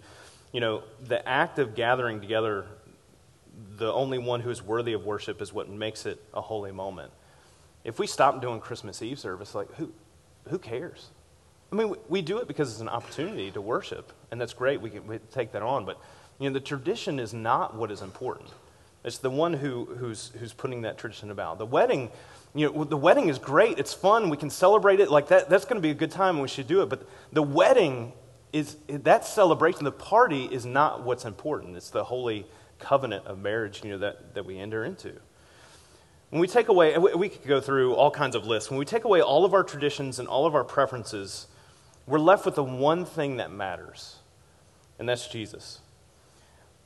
you 0.53 0.61
know, 0.61 0.83
the 1.07 1.27
act 1.29 1.59
of 1.59 1.75
gathering 1.75 2.21
together, 2.21 2.67
the 3.77 3.93
only 3.93 4.19
one 4.19 4.41
who 4.41 4.51
is 4.51 4.63
worthy 4.63 4.93
of 4.93 5.05
worship 5.05 5.41
is 5.43 5.53
what 5.53 5.69
makes 5.69 6.07
it 6.07 6.23
a 6.35 6.41
holy 6.41 6.73
moment. 6.73 7.13
If 7.85 7.99
we 7.99 8.07
stop 8.07 8.41
doing 8.43 8.61
Christmas 8.61 9.03
Eve 9.03 9.19
service, 9.19 9.55
like, 9.55 9.73
who, 9.75 9.93
who 10.49 10.59
cares? 10.59 11.09
I 11.73 11.77
mean, 11.77 11.95
we, 12.09 12.21
do 12.21 12.39
it 12.39 12.49
because 12.49 12.71
it's 12.71 12.81
an 12.81 12.89
opportunity 12.89 13.51
to 13.53 13.61
worship, 13.61 14.13
and 14.31 14.41
that's 14.41 14.53
great. 14.53 14.81
We 14.81 14.91
can 14.91 15.07
we 15.07 15.19
take 15.33 15.53
that 15.53 15.63
on. 15.63 15.85
But, 15.85 15.99
you 16.39 16.49
know, 16.49 16.55
the 16.55 16.61
tradition 16.61 17.19
is 17.21 17.33
not 17.33 17.77
what 17.77 17.91
is 17.91 18.03
important. 18.03 18.49
It's 19.05 19.19
the 19.19 19.31
one 19.31 19.55
who, 19.55 19.87
who's, 19.97 20.33
who's 20.39 20.53
putting 20.53 20.83
that 20.83 20.99
tradition 20.99 21.31
about. 21.31 21.59
The 21.59 21.67
wedding, 21.67 22.11
you 22.55 22.71
know, 22.71 22.85
the 22.85 22.97
wedding 22.97 23.29
is 23.29 23.39
great. 23.39 23.79
It's 23.79 23.95
fun. 23.95 24.29
We 24.29 24.37
can 24.37 24.51
celebrate 24.51 25.01
it. 25.01 25.11
Like 25.11 25.29
that, 25.29 25.49
that's 25.49 25.65
going 25.65 25.77
to 25.77 25.83
be 25.83 25.91
a 25.91 25.95
good 25.95 26.11
time 26.11 26.35
and 26.35 26.43
we 26.43 26.49
should 26.49 26.67
do 26.67 26.83
it. 26.83 26.89
But 26.91 27.09
the 27.33 27.43
wedding 27.43 28.13
is 28.53 28.77
that 28.89 29.25
celebration, 29.25 29.85
the 29.85 29.93
party 29.93 30.45
is 30.47 30.67
not 30.67 31.05
what's 31.05 31.25
important. 31.25 31.77
It's 31.77 31.91
the 31.91 32.05
holy 32.05 32.47
covenant 32.81 33.27
of 33.27 33.39
marriage, 33.39 33.83
you 33.85 33.91
know, 33.91 33.99
that, 33.99 34.35
that 34.35 34.45
we 34.45 34.59
enter 34.59 34.85
into. 34.85 35.13
When 36.31 36.41
we 36.41 36.47
take 36.47 36.69
away, 36.69 36.97
we 36.97 37.29
could 37.29 37.47
go 37.47 37.61
through 37.61 37.95
all 37.95 38.11
kinds 38.11 38.37
of 38.37 38.47
lists. 38.47 38.71
When 38.71 38.79
we 38.79 38.85
take 38.85 39.05
away 39.05 39.21
all 39.21 39.45
of 39.45 39.53
our 39.53 39.65
traditions 39.65 40.19
and 40.19 40.29
all 40.29 40.47
of 40.47 40.55
our 40.55 40.65
preferences, 40.65 41.49
we're 42.07 42.21
left 42.21 42.45
with 42.45 42.55
the 42.55 42.65
one 42.65 43.05
thing 43.05 43.37
that 43.39 43.51
matters, 43.51 44.17
and 44.99 45.09
that's 45.09 45.27
Jesus. 45.29 45.81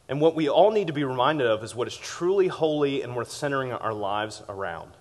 And 0.09 0.21
what 0.21 0.35
we 0.35 0.49
all 0.49 0.71
need 0.71 0.87
to 0.87 0.93
be 0.93 1.05
reminded 1.05 1.47
of 1.47 1.63
is 1.63 1.75
what 1.75 1.89
is 1.89 1.97
truly 1.97 2.49
holy 2.49 3.03
and 3.03 3.15
worth 3.17 3.31
centering 3.31 3.73
our 3.73 3.95
lives 3.95 4.43
around. 4.49 4.93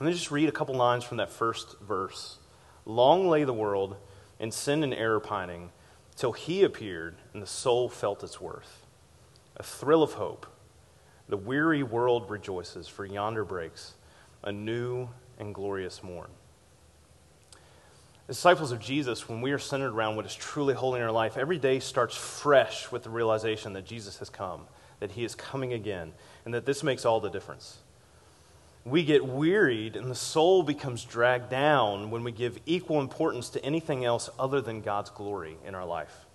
Let 0.00 0.06
me 0.06 0.12
just 0.12 0.30
read 0.30 0.48
a 0.48 0.52
couple 0.52 0.74
lines 0.74 1.04
from 1.04 1.18
that 1.18 1.30
first 1.30 1.78
verse. 1.80 2.38
Long 2.84 3.28
lay 3.28 3.44
the 3.44 3.52
world 3.52 3.96
and 4.40 4.52
sin 4.52 4.82
and 4.82 4.92
error 4.92 5.20
pining, 5.20 5.70
till 6.16 6.32
he 6.32 6.64
appeared 6.64 7.16
and 7.32 7.42
the 7.42 7.46
soul 7.46 7.88
felt 7.88 8.24
its 8.24 8.40
worth. 8.40 8.81
A 9.62 9.64
thrill 9.64 10.02
of 10.02 10.14
hope. 10.14 10.44
The 11.28 11.36
weary 11.36 11.84
world 11.84 12.28
rejoices, 12.28 12.88
for 12.88 13.06
yonder 13.06 13.44
breaks 13.44 13.94
a 14.42 14.50
new 14.50 15.08
and 15.38 15.54
glorious 15.54 16.02
morn. 16.02 16.30
Disciples 18.26 18.72
of 18.72 18.80
Jesus, 18.80 19.28
when 19.28 19.40
we 19.40 19.52
are 19.52 19.60
centered 19.60 19.92
around 19.92 20.16
what 20.16 20.26
is 20.26 20.34
truly 20.34 20.74
holy 20.74 20.98
in 20.98 21.06
our 21.06 21.12
life, 21.12 21.36
every 21.36 21.58
day 21.58 21.78
starts 21.78 22.16
fresh 22.16 22.90
with 22.90 23.04
the 23.04 23.10
realization 23.10 23.72
that 23.74 23.86
Jesus 23.86 24.18
has 24.18 24.28
come, 24.28 24.62
that 24.98 25.12
he 25.12 25.22
is 25.22 25.36
coming 25.36 25.72
again, 25.72 26.12
and 26.44 26.52
that 26.54 26.66
this 26.66 26.82
makes 26.82 27.04
all 27.04 27.20
the 27.20 27.30
difference 27.30 27.78
we 28.84 29.04
get 29.04 29.24
wearied 29.24 29.94
and 29.94 30.10
the 30.10 30.14
soul 30.16 30.64
becomes 30.64 31.04
dragged 31.04 31.48
down 31.48 32.10
when 32.10 32.24
we 32.24 32.32
give 32.32 32.58
equal 32.66 33.00
importance 33.00 33.48
to 33.50 33.64
anything 33.64 34.04
else 34.04 34.28
other 34.40 34.60
than 34.60 34.80
God's 34.80 35.10
glory 35.10 35.56
in 35.64 35.76
our 35.76 35.86
life. 35.86 36.26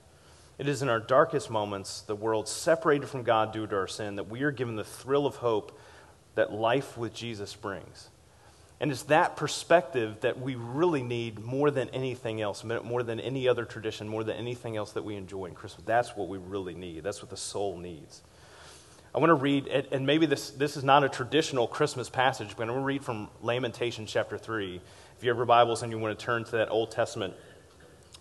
It 0.58 0.68
is 0.68 0.82
in 0.82 0.90
our 0.90 1.00
darkest 1.00 1.52
moments, 1.52 2.02
the 2.02 2.16
world 2.16 2.48
separated 2.48 3.08
from 3.08 3.24
God 3.24 3.54
due 3.54 3.68
to 3.68 3.76
our 3.76 3.88
sin, 3.88 4.16
that 4.16 4.30
we 4.30 4.42
are 4.42 4.52
given 4.52 4.76
the 4.76 4.84
thrill 4.84 5.28
of 5.28 5.36
hope 5.36 5.78
that 6.36 6.52
life 6.52 6.98
with 6.98 7.14
Jesus 7.14 7.56
brings. 7.56 8.10
And 8.80 8.92
it's 8.92 9.04
that 9.04 9.36
perspective 9.36 10.18
that 10.22 10.40
we 10.40 10.56
really 10.56 11.02
need 11.02 11.40
more 11.40 11.72
than 11.72 11.90
anything 11.90 12.42
else, 12.42 12.64
more 12.64 13.04
than 13.04 13.20
any 13.20 13.48
other 13.48 13.66
tradition, 13.66 14.08
more 14.08 14.24
than 14.24 14.38
anything 14.38 14.78
else 14.78 14.92
that 14.94 15.04
we 15.04 15.16
enjoy 15.16 15.46
in 15.46 15.56
Christmas. 15.56 15.84
That's 15.86 16.16
what 16.16 16.28
we 16.28 16.38
really 16.38 16.76
need. 16.76 17.04
That's 17.04 17.22
what 17.22 17.32
the 17.32 17.38
soul 17.38 17.78
needs. 17.78 18.22
I 19.16 19.20
want 19.20 19.32
to 19.32 19.36
read, 19.36 19.68
and 19.68 20.06
maybe 20.06 20.28
this, 20.28 20.52
this 20.52 20.78
is 20.78 20.84
not 20.84 21.04
a 21.04 21.10
traditional 21.10 21.68
Christmas 21.68 22.08
passage, 22.08 22.50
but 22.56 22.64
I'm 22.64 22.70
going 22.70 22.80
to 22.80 22.86
read 22.86 23.04
from 23.04 23.30
Lamentation 23.42 24.06
chapter 24.06 24.38
3. 24.38 24.80
If 25.18 25.24
you 25.24 25.30
have 25.30 25.38
your 25.38 25.48
Bibles 25.48 25.82
and 25.82 25.92
you 25.92 25.98
want 25.98 26.18
to 26.18 26.24
turn 26.24 26.44
to 26.44 26.52
that 26.52 26.70
Old 26.70 26.92
Testament 26.92 27.34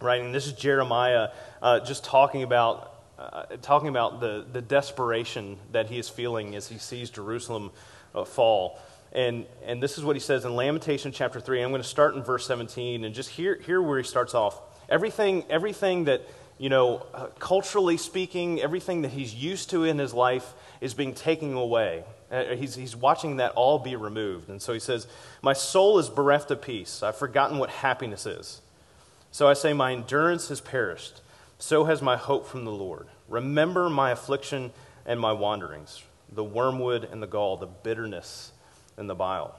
writing, 0.01 0.33
this 0.33 0.47
is 0.47 0.53
Jeremiah 0.53 1.31
uh, 1.63 1.81
just 1.81 2.05
talking 2.05 2.43
about, 2.43 2.95
uh, 3.19 3.45
talking 3.63 3.89
about 3.89 4.21
the, 4.21 4.45
the 4.53 4.61
desperation 4.61 5.59
that 5.73 5.89
he 5.89 5.99
is 5.99 6.09
feeling 6.09 6.55
as 6.55 6.69
he 6.69 6.79
sees 6.79 7.11
Jerusalem 7.11 7.71
uh, 8.15 8.25
fall. 8.25 8.79
And, 9.13 9.47
and 9.65 9.83
this 9.83 9.97
is 9.97 10.05
what 10.05 10.17
he 10.17 10.21
says 10.21 10.45
in 10.45 10.55
Lamentation 10.55 11.13
chapter 11.13 11.41
3. 11.41 11.63
I'm 11.63 11.71
going 11.71 11.83
to 11.83 11.89
start 11.89 12.15
in 12.15 12.23
verse 12.23 12.47
17 12.47 13.05
and 13.05 13.15
just 13.15 13.31
hear, 13.31 13.57
hear 13.57 13.81
where 13.81 13.99
he 13.99 14.05
starts 14.05 14.35
off. 14.35 14.61
Everything, 14.89 15.45
everything 15.49 16.05
that, 16.05 16.23
you 16.59 16.69
know, 16.69 17.07
uh, 17.15 17.27
culturally 17.39 17.97
speaking, 17.97 18.61
everything 18.61 19.03
that 19.03 19.13
he's 19.13 19.35
used 19.35 19.71
to 19.71 19.85
in 19.85 19.99
his 19.99 20.13
life 20.13 20.53
is 20.81 20.93
being 20.93 21.15
taken 21.15 21.55
away. 21.55 22.05
Uh, 22.31 22.55
he's, 22.57 22.75
he's 22.75 22.95
watching 22.95 23.37
that 23.37 23.53
all 23.53 23.79
be 23.79 23.97
removed. 23.97 24.51
And 24.51 24.61
so 24.61 24.73
he 24.73 24.81
says, 24.81 25.07
My 25.43 25.53
soul 25.55 25.99
is 25.99 26.11
bereft 26.11 26.51
of 26.51 26.61
peace. 26.61 27.03
I've 27.03 27.17
forgotten 27.17 27.59
what 27.59 27.71
happiness 27.71 28.27
is. 28.27 28.61
So 29.31 29.49
I 29.49 29.55
say, 29.55 29.73
My 29.73 29.93
endurance 29.93 30.49
has 30.49 30.61
perished. 30.61 31.21
So 31.59 31.85
has 31.85 32.03
my 32.03 32.17
hope 32.17 32.47
from 32.47 32.65
the 32.65 32.73
Lord. 32.73 33.07
Remember 33.29 33.89
my 33.89 34.11
affliction 34.11 34.73
and 35.07 35.19
my 35.19 35.33
wanderings, 35.33 36.03
the 36.31 36.45
wormwood 36.45 37.05
and 37.05 37.23
the 37.23 37.27
gall, 37.27 37.57
the 37.57 37.67
bitterness 37.67 38.53
and 38.97 39.09
the 39.09 39.15
bile. 39.15 39.59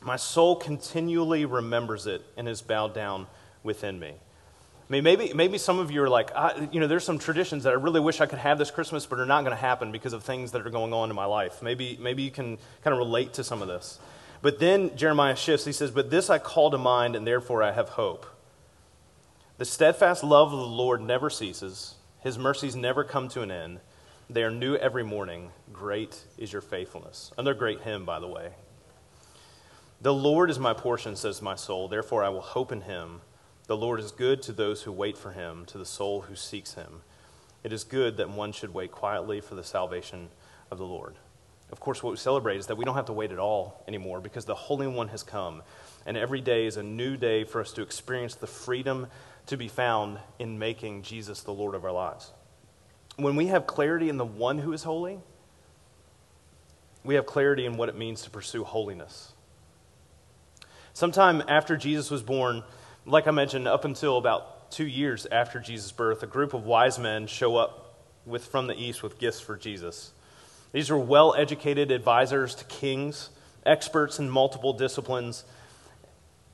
My 0.00 0.16
soul 0.16 0.56
continually 0.56 1.44
remembers 1.44 2.06
it 2.06 2.22
and 2.36 2.48
is 2.48 2.62
bowed 2.62 2.94
down 2.94 3.26
within 3.62 3.98
me. 3.98 4.08
I 4.08 4.92
mean, 4.92 5.02
maybe, 5.02 5.32
maybe 5.32 5.56
some 5.56 5.78
of 5.78 5.90
you 5.90 6.02
are 6.02 6.10
like, 6.10 6.30
you 6.70 6.78
know, 6.78 6.86
there's 6.86 7.04
some 7.04 7.18
traditions 7.18 7.64
that 7.64 7.70
I 7.70 7.76
really 7.76 8.00
wish 8.00 8.20
I 8.20 8.26
could 8.26 8.38
have 8.38 8.58
this 8.58 8.70
Christmas, 8.70 9.06
but 9.06 9.18
are 9.18 9.24
not 9.24 9.40
going 9.40 9.56
to 9.56 9.60
happen 9.60 9.92
because 9.92 10.12
of 10.12 10.22
things 10.22 10.52
that 10.52 10.66
are 10.66 10.70
going 10.70 10.92
on 10.92 11.08
in 11.08 11.16
my 11.16 11.24
life. 11.24 11.62
Maybe, 11.62 11.98
maybe 12.00 12.22
you 12.22 12.30
can 12.30 12.58
kind 12.82 12.92
of 12.92 12.98
relate 12.98 13.32
to 13.34 13.44
some 13.44 13.62
of 13.62 13.68
this. 13.68 13.98
But 14.42 14.58
then 14.58 14.94
Jeremiah 14.94 15.36
shifts. 15.36 15.64
He 15.64 15.72
says, 15.72 15.90
But 15.90 16.10
this 16.10 16.28
I 16.28 16.38
call 16.38 16.70
to 16.70 16.76
mind, 16.76 17.16
and 17.16 17.26
therefore 17.26 17.62
I 17.62 17.72
have 17.72 17.90
hope. 17.90 18.26
The 19.56 19.64
steadfast 19.64 20.24
love 20.24 20.52
of 20.52 20.58
the 20.58 20.66
Lord 20.66 21.00
never 21.00 21.30
ceases, 21.30 21.94
his 22.18 22.36
mercies 22.36 22.74
never 22.74 23.04
come 23.04 23.28
to 23.28 23.42
an 23.42 23.52
end. 23.52 23.78
They 24.28 24.42
are 24.42 24.50
new 24.50 24.74
every 24.74 25.04
morning. 25.04 25.50
Great 25.72 26.24
is 26.36 26.52
your 26.52 26.60
faithfulness. 26.60 27.30
Another 27.38 27.54
great 27.54 27.82
hymn, 27.82 28.04
by 28.04 28.18
the 28.18 28.26
way. 28.26 28.54
The 30.00 30.12
Lord 30.12 30.50
is 30.50 30.58
my 30.58 30.72
portion, 30.72 31.14
says 31.14 31.40
my 31.40 31.54
soul. 31.54 31.86
Therefore, 31.86 32.24
I 32.24 32.30
will 32.30 32.40
hope 32.40 32.72
in 32.72 32.80
him. 32.80 33.20
The 33.68 33.76
Lord 33.76 34.00
is 34.00 34.10
good 34.10 34.42
to 34.42 34.52
those 34.52 34.82
who 34.82 34.90
wait 34.90 35.16
for 35.16 35.30
him, 35.30 35.66
to 35.66 35.78
the 35.78 35.86
soul 35.86 36.22
who 36.22 36.34
seeks 36.34 36.74
him. 36.74 37.02
It 37.62 37.72
is 37.72 37.84
good 37.84 38.16
that 38.16 38.30
one 38.30 38.50
should 38.50 38.74
wait 38.74 38.90
quietly 38.90 39.40
for 39.40 39.54
the 39.54 39.62
salvation 39.62 40.30
of 40.72 40.78
the 40.78 40.84
Lord. 40.84 41.14
Of 41.70 41.78
course, 41.78 42.02
what 42.02 42.10
we 42.10 42.16
celebrate 42.16 42.56
is 42.56 42.66
that 42.66 42.76
we 42.76 42.84
don't 42.84 42.96
have 42.96 43.06
to 43.06 43.12
wait 43.12 43.30
at 43.30 43.38
all 43.38 43.84
anymore 43.86 44.20
because 44.20 44.46
the 44.46 44.54
Holy 44.54 44.88
One 44.88 45.08
has 45.08 45.22
come. 45.22 45.62
And 46.06 46.16
every 46.16 46.40
day 46.40 46.66
is 46.66 46.76
a 46.76 46.82
new 46.82 47.16
day 47.16 47.44
for 47.44 47.60
us 47.60 47.72
to 47.72 47.82
experience 47.82 48.34
the 48.34 48.46
freedom 48.46 49.06
to 49.46 49.56
be 49.56 49.68
found 49.68 50.18
in 50.38 50.58
making 50.58 51.02
Jesus 51.02 51.42
the 51.42 51.52
Lord 51.52 51.74
of 51.74 51.84
our 51.84 51.92
lives. 51.92 52.32
When 53.16 53.36
we 53.36 53.46
have 53.48 53.66
clarity 53.66 54.08
in 54.08 54.16
the 54.16 54.24
one 54.24 54.58
who 54.58 54.72
is 54.72 54.82
holy, 54.82 55.18
we 57.04 57.14
have 57.16 57.26
clarity 57.26 57.66
in 57.66 57.76
what 57.76 57.88
it 57.88 57.96
means 57.96 58.22
to 58.22 58.30
pursue 58.30 58.64
holiness. 58.64 59.32
Sometime 60.94 61.42
after 61.48 61.76
Jesus 61.76 62.10
was 62.10 62.22
born, 62.22 62.62
like 63.04 63.26
I 63.26 63.30
mentioned, 63.30 63.68
up 63.68 63.84
until 63.84 64.16
about 64.16 64.70
two 64.70 64.86
years 64.86 65.26
after 65.30 65.60
Jesus' 65.60 65.92
birth, 65.92 66.22
a 66.22 66.26
group 66.26 66.54
of 66.54 66.64
wise 66.64 66.98
men 66.98 67.26
show 67.26 67.56
up 67.56 68.00
with, 68.24 68.46
from 68.46 68.66
the 68.66 68.74
east 68.74 69.02
with 69.02 69.18
gifts 69.18 69.40
for 69.40 69.56
Jesus. 69.56 70.12
These 70.72 70.90
were 70.90 70.98
well 70.98 71.34
educated 71.34 71.90
advisors 71.90 72.54
to 72.56 72.64
kings, 72.64 73.30
experts 73.64 74.18
in 74.18 74.30
multiple 74.30 74.72
disciplines. 74.72 75.44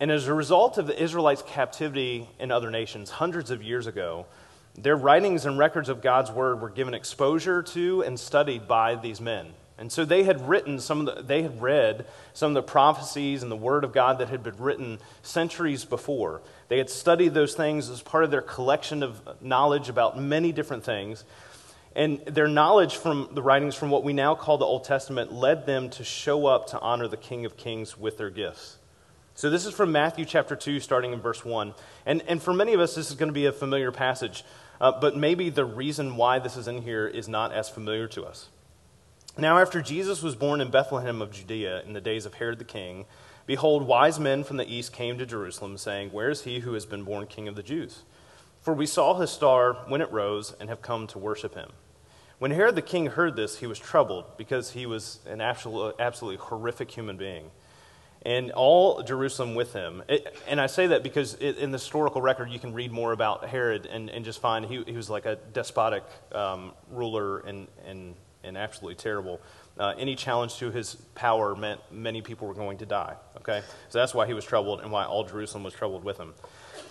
And 0.01 0.11
as 0.11 0.27
a 0.27 0.35
result 0.35 0.79
of 0.79 0.87
the 0.87 1.01
Israelites' 1.01 1.43
captivity 1.47 2.27
in 2.39 2.51
other 2.51 2.71
nations 2.71 3.11
hundreds 3.11 3.51
of 3.51 3.63
years 3.63 3.87
ago, 3.87 4.25
their 4.75 4.97
writings 4.97 5.45
and 5.45 5.59
records 5.59 5.91
of 5.91 6.01
God's 6.01 6.31
word 6.31 6.63
were 6.63 6.71
given 6.71 6.95
exposure 6.95 7.63
to 7.63 8.03
and 8.03 8.19
studied 8.19 8.67
by 8.67 8.95
these 8.95 9.21
men. 9.21 9.53
And 9.77 9.91
so 9.91 10.05
they 10.05 10.25
had 10.25 10.47
written 10.49 10.79
some 10.79 11.07
of 11.07 11.17
the, 11.17 11.23
they 11.23 11.43
had 11.43 11.61
read 11.61 12.07
some 12.33 12.51
of 12.51 12.55
the 12.55 12.63
prophecies 12.63 13.43
and 13.43 13.51
the 13.51 13.57
word 13.57 13.85
of 13.85 13.93
God 13.93 14.19
that 14.19 14.29
had 14.29 14.43
been 14.43 14.57
written 14.59 14.99
centuries 15.23 15.85
before. 15.85 16.43
They 16.69 16.79
had 16.79 16.91
studied 16.91 17.35
those 17.35 17.55
things 17.55 17.89
as 17.91 18.03
part 18.03 18.25
of 18.25 18.31
their 18.31 18.43
collection 18.43 19.03
of 19.03 19.21
knowledge 19.43 19.89
about 19.89 20.19
many 20.19 20.53
different 20.53 20.85
things. 20.85 21.25
And 21.97 22.21
their 22.21 22.47
knowledge 22.47 22.97
from 22.97 23.31
the 23.33 23.43
writings 23.43 23.75
from 23.75 23.91
what 23.91 24.05
we 24.05 24.13
now 24.13 24.35
call 24.35 24.59
the 24.59 24.67
Old 24.67 24.85
Testament 24.85 25.33
led 25.33 25.67
them 25.67 25.91
to 25.91 26.05
show 26.05 26.47
up 26.47 26.69
to 26.69 26.81
honor 26.81 27.09
the 27.09 27.17
King 27.17 27.45
of 27.45 27.57
Kings 27.57 27.99
with 27.99 28.17
their 28.17 28.31
gifts. 28.31 28.77
So 29.41 29.49
this 29.49 29.65
is 29.65 29.73
from 29.73 29.91
Matthew 29.91 30.27
chapter 30.27 30.55
2, 30.55 30.81
starting 30.81 31.15
in 31.15 31.21
verse 31.23 31.47
1. 31.47 31.73
And, 32.05 32.23
and 32.29 32.43
for 32.43 32.53
many 32.53 32.75
of 32.75 32.81
us, 32.81 32.95
this 32.95 33.09
is 33.09 33.17
going 33.17 33.31
to 33.31 33.33
be 33.33 33.47
a 33.47 33.53
familiar 33.53 33.91
passage. 33.91 34.45
Uh, 34.79 34.93
but 35.01 35.17
maybe 35.17 35.49
the 35.49 35.65
reason 35.65 36.17
why 36.17 36.39
this 36.39 36.59
is 36.59 36.69
in 36.69 36.83
here 36.83 37.07
is 37.07 37.27
not 37.27 37.51
as 37.51 37.71
familiar 37.71 38.07
to 38.09 38.27
us. 38.27 38.51
Now, 39.39 39.57
after 39.57 39.81
Jesus 39.81 40.23
was 40.23 40.35
born 40.37 40.61
in 40.61 40.71
Bethlehem 40.71 41.23
of 41.23 41.33
Judea 41.33 41.85
in 41.87 41.95
the 41.95 42.03
days 42.03 42.27
of 42.27 42.35
Herod 42.35 42.59
the 42.59 42.67
king, 42.67 43.07
behold, 43.47 43.87
wise 43.87 44.21
men 44.21 44.45
from 44.45 44.59
the 44.59 44.71
east 44.71 44.93
came 44.93 45.17
to 45.17 45.25
Jerusalem, 45.25 45.79
saying, 45.79 46.11
Where 46.11 46.29
is 46.29 46.45
he 46.45 46.59
who 46.59 46.75
has 46.75 46.85
been 46.85 47.05
born 47.05 47.27
king 47.27 47.49
of 47.49 47.57
the 47.57 47.63
Jews? 47.63 48.03
For 48.61 48.75
we 48.75 48.85
saw 48.85 49.19
his 49.19 49.31
star 49.31 49.73
when 49.89 50.03
it 50.03 50.13
rose 50.13 50.55
and 50.61 50.69
have 50.69 50.83
come 50.83 51.07
to 51.07 51.19
worship 51.19 51.55
him. 51.55 51.71
When 52.39 52.51
Herod 52.51 52.75
the 52.75 52.83
king 52.83 53.07
heard 53.07 53.37
this, 53.37 53.61
he 53.61 53.67
was 53.67 53.79
troubled 53.79 54.37
because 54.37 54.73
he 54.73 54.85
was 54.85 55.21
an 55.27 55.41
absolute, 55.41 55.95
absolutely 55.99 56.45
horrific 56.45 56.91
human 56.91 57.17
being. 57.17 57.51
And 58.23 58.51
all 58.53 59.03
Jerusalem 59.03 59.55
with 59.55 59.73
him. 59.73 60.03
It, 60.07 60.37
and 60.47 60.61
I 60.61 60.67
say 60.67 60.89
that 60.89 61.03
because 61.03 61.35
it, 61.41 61.57
in 61.57 61.71
the 61.71 61.79
historical 61.79 62.21
record, 62.21 62.51
you 62.51 62.59
can 62.59 62.75
read 62.75 62.93
more 62.93 63.13
about 63.13 63.49
Herod 63.49 63.87
and, 63.87 64.11
and 64.11 64.27
just 64.27 64.41
find 64.41 64.67
he, 64.67 64.83
he 64.85 64.93
was 64.93 65.09
like 65.09 65.25
a 65.25 65.37
despotic 65.55 66.05
um, 66.33 66.73
ruler 66.91 67.39
and, 67.39 67.67
and 67.87 68.15
and 68.45 68.57
absolutely 68.57 68.97
terrible. 68.97 69.41
Uh, 69.79 69.95
any 69.99 70.15
challenge 70.15 70.57
to 70.57 70.71
his 70.71 70.97
power 71.15 71.55
meant 71.55 71.81
many 71.91 72.23
people 72.23 72.49
were 72.49 72.55
going 72.55 72.79
to 72.79 72.87
die. 72.87 73.15
Okay? 73.39 73.63
So 73.89 73.99
that's 73.99 74.15
why 74.15 74.27
he 74.27 74.35
was 74.35 74.45
troubled 74.45 74.81
and 74.81 74.91
why 74.91 75.05
all 75.05 75.25
Jerusalem 75.25 75.63
was 75.63 75.75
troubled 75.75 76.05
with 76.05 76.19
him. 76.19 76.35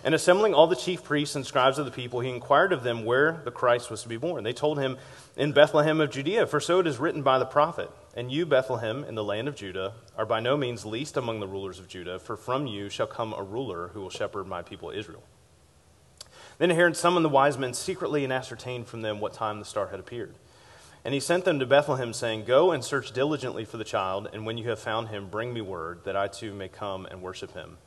And 0.03 0.15
assembling 0.15 0.53
all 0.53 0.67
the 0.67 0.75
chief 0.75 1.03
priests 1.03 1.35
and 1.35 1.45
scribes 1.45 1.77
of 1.77 1.85
the 1.85 1.91
people, 1.91 2.21
he 2.21 2.29
inquired 2.29 2.71
of 2.71 2.83
them 2.83 3.03
where 3.03 3.41
the 3.43 3.51
Christ 3.51 3.91
was 3.91 4.01
to 4.03 4.09
be 4.09 4.17
born. 4.17 4.43
They 4.43 4.53
told 4.53 4.79
him, 4.79 4.97
In 5.35 5.51
Bethlehem 5.51 5.99
of 5.99 6.09
Judea, 6.09 6.47
for 6.47 6.59
so 6.59 6.79
it 6.79 6.87
is 6.87 6.99
written 6.99 7.21
by 7.21 7.37
the 7.37 7.45
prophet. 7.45 7.91
And 8.15 8.31
you, 8.31 8.45
Bethlehem, 8.45 9.03
in 9.03 9.15
the 9.15 9.23
land 9.23 9.47
of 9.47 9.55
Judah, 9.55 9.93
are 10.17 10.25
by 10.25 10.39
no 10.39 10.57
means 10.57 10.85
least 10.85 11.15
among 11.15 11.39
the 11.39 11.47
rulers 11.47 11.79
of 11.79 11.87
Judah, 11.87 12.19
for 12.19 12.35
from 12.35 12.65
you 12.65 12.89
shall 12.89 13.07
come 13.07 13.33
a 13.33 13.43
ruler 13.43 13.89
who 13.89 14.01
will 14.01 14.09
shepherd 14.09 14.47
my 14.47 14.61
people 14.61 14.89
Israel. 14.89 15.23
Then 16.57 16.71
Herod 16.71 16.97
summoned 16.97 17.23
the 17.23 17.29
wise 17.29 17.57
men 17.57 17.73
secretly 17.73 18.23
and 18.23 18.33
ascertained 18.33 18.87
from 18.87 19.01
them 19.01 19.19
what 19.19 19.33
time 19.33 19.59
the 19.59 19.65
star 19.65 19.87
had 19.87 19.99
appeared. 19.99 20.35
And 21.05 21.13
he 21.13 21.19
sent 21.21 21.45
them 21.45 21.59
to 21.59 21.65
Bethlehem, 21.65 22.11
saying, 22.11 22.43
Go 22.43 22.71
and 22.71 22.83
search 22.83 23.13
diligently 23.13 23.63
for 23.63 23.77
the 23.77 23.85
child, 23.85 24.27
and 24.33 24.45
when 24.45 24.57
you 24.57 24.69
have 24.69 24.79
found 24.79 25.07
him, 25.07 25.29
bring 25.29 25.53
me 25.53 25.61
word, 25.61 26.03
that 26.03 26.17
I 26.17 26.27
too 26.27 26.53
may 26.53 26.67
come 26.67 27.05
and 27.05 27.21
worship 27.21 27.53
him. 27.53 27.77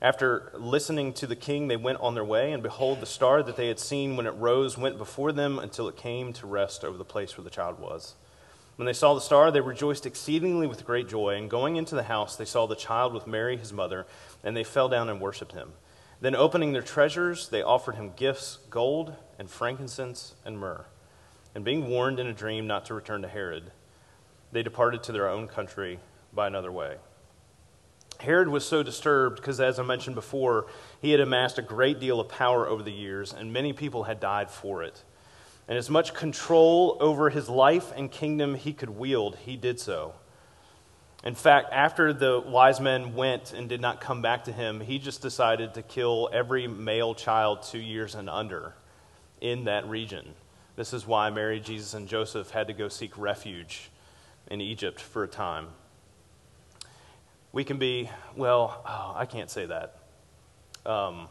After 0.00 0.50
listening 0.54 1.12
to 1.12 1.28
the 1.28 1.36
king, 1.36 1.68
they 1.68 1.76
went 1.76 2.00
on 2.00 2.14
their 2.14 2.24
way, 2.24 2.52
and 2.52 2.60
behold, 2.60 2.98
the 2.98 3.06
star 3.06 3.40
that 3.44 3.54
they 3.54 3.68
had 3.68 3.78
seen 3.78 4.16
when 4.16 4.26
it 4.26 4.32
rose 4.32 4.76
went 4.76 4.98
before 4.98 5.30
them 5.30 5.60
until 5.60 5.88
it 5.88 5.96
came 5.96 6.32
to 6.32 6.46
rest 6.48 6.84
over 6.84 6.98
the 6.98 7.04
place 7.04 7.36
where 7.36 7.44
the 7.44 7.50
child 7.50 7.78
was. 7.78 8.16
When 8.76 8.86
they 8.86 8.92
saw 8.92 9.14
the 9.14 9.20
star, 9.20 9.50
they 9.50 9.60
rejoiced 9.60 10.06
exceedingly 10.06 10.66
with 10.66 10.86
great 10.86 11.08
joy, 11.08 11.36
and 11.36 11.50
going 11.50 11.76
into 11.76 11.94
the 11.94 12.04
house, 12.04 12.36
they 12.36 12.44
saw 12.44 12.66
the 12.66 12.74
child 12.74 13.12
with 13.12 13.26
Mary 13.26 13.56
his 13.56 13.72
mother, 13.72 14.06
and 14.42 14.56
they 14.56 14.64
fell 14.64 14.88
down 14.88 15.08
and 15.08 15.20
worshipped 15.20 15.52
him. 15.52 15.72
Then, 16.20 16.34
opening 16.34 16.72
their 16.72 16.82
treasures, 16.82 17.48
they 17.48 17.62
offered 17.62 17.96
him 17.96 18.12
gifts 18.16 18.58
gold 18.70 19.14
and 19.38 19.50
frankincense 19.50 20.34
and 20.44 20.58
myrrh. 20.58 20.86
And 21.54 21.64
being 21.64 21.88
warned 21.88 22.18
in 22.18 22.26
a 22.26 22.32
dream 22.32 22.66
not 22.66 22.86
to 22.86 22.94
return 22.94 23.22
to 23.22 23.28
Herod, 23.28 23.72
they 24.52 24.62
departed 24.62 25.02
to 25.02 25.12
their 25.12 25.28
own 25.28 25.48
country 25.48 25.98
by 26.32 26.46
another 26.46 26.72
way. 26.72 26.96
Herod 28.20 28.48
was 28.48 28.64
so 28.64 28.82
disturbed 28.82 29.36
because, 29.36 29.60
as 29.60 29.78
I 29.78 29.82
mentioned 29.82 30.14
before, 30.14 30.66
he 31.00 31.10
had 31.10 31.20
amassed 31.20 31.58
a 31.58 31.62
great 31.62 31.98
deal 31.98 32.20
of 32.20 32.28
power 32.28 32.68
over 32.68 32.82
the 32.82 32.92
years, 32.92 33.32
and 33.32 33.52
many 33.52 33.72
people 33.72 34.04
had 34.04 34.20
died 34.20 34.50
for 34.50 34.82
it. 34.82 35.02
And 35.68 35.78
as 35.78 35.88
much 35.88 36.12
control 36.14 36.96
over 37.00 37.30
his 37.30 37.48
life 37.48 37.92
and 37.96 38.10
kingdom 38.10 38.54
he 38.54 38.72
could 38.72 38.90
wield, 38.90 39.36
he 39.36 39.56
did 39.56 39.78
so. 39.78 40.14
In 41.24 41.36
fact, 41.36 41.68
after 41.72 42.12
the 42.12 42.40
wise 42.40 42.80
men 42.80 43.14
went 43.14 43.52
and 43.52 43.68
did 43.68 43.80
not 43.80 44.00
come 44.00 44.22
back 44.22 44.44
to 44.44 44.52
him, 44.52 44.80
he 44.80 44.98
just 44.98 45.22
decided 45.22 45.74
to 45.74 45.82
kill 45.82 46.28
every 46.32 46.66
male 46.66 47.14
child 47.14 47.62
two 47.62 47.78
years 47.78 48.16
and 48.16 48.28
under 48.28 48.74
in 49.40 49.64
that 49.64 49.88
region. 49.88 50.34
This 50.74 50.92
is 50.92 51.06
why 51.06 51.30
Mary, 51.30 51.60
Jesus, 51.60 51.94
and 51.94 52.08
Joseph 52.08 52.50
had 52.50 52.66
to 52.66 52.72
go 52.72 52.88
seek 52.88 53.16
refuge 53.16 53.90
in 54.50 54.60
Egypt 54.60 55.00
for 55.00 55.22
a 55.22 55.28
time. 55.28 55.68
We 57.52 57.62
can 57.62 57.78
be, 57.78 58.10
well, 58.34 58.82
oh, 58.86 59.12
I 59.14 59.26
can't 59.26 59.50
say 59.50 59.66
that. 59.66 59.96
Um, 60.84 61.28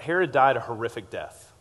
Herod 0.00 0.32
died 0.32 0.56
a 0.56 0.60
horrific 0.60 1.10
death. 1.10 1.52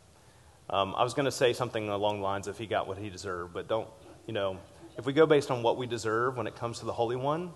Um, 0.73 0.95
I 0.97 1.03
was 1.03 1.13
going 1.13 1.25
to 1.25 1.31
say 1.31 1.53
something 1.53 1.88
along 1.89 2.17
the 2.17 2.23
lines 2.23 2.47
of 2.47 2.57
he 2.57 2.65
got 2.65 2.88
what 2.88 2.97
he 2.97 3.07
deserved, 3.07 3.53
but 3.53 3.67
don't, 3.67 3.88
you 4.25 4.33
know, 4.33 4.57
if 4.97 5.05
we 5.05 5.13
go 5.13 5.27
based 5.27 5.51
on 5.51 5.62
what 5.62 5.77
we 5.77 5.86
deserve 5.86 6.36
when 6.36 6.47
it 6.47 6.55
comes 6.55 6.79
to 6.79 6.86
the 6.86 6.91
Holy 6.91 7.15
One, 7.15 7.51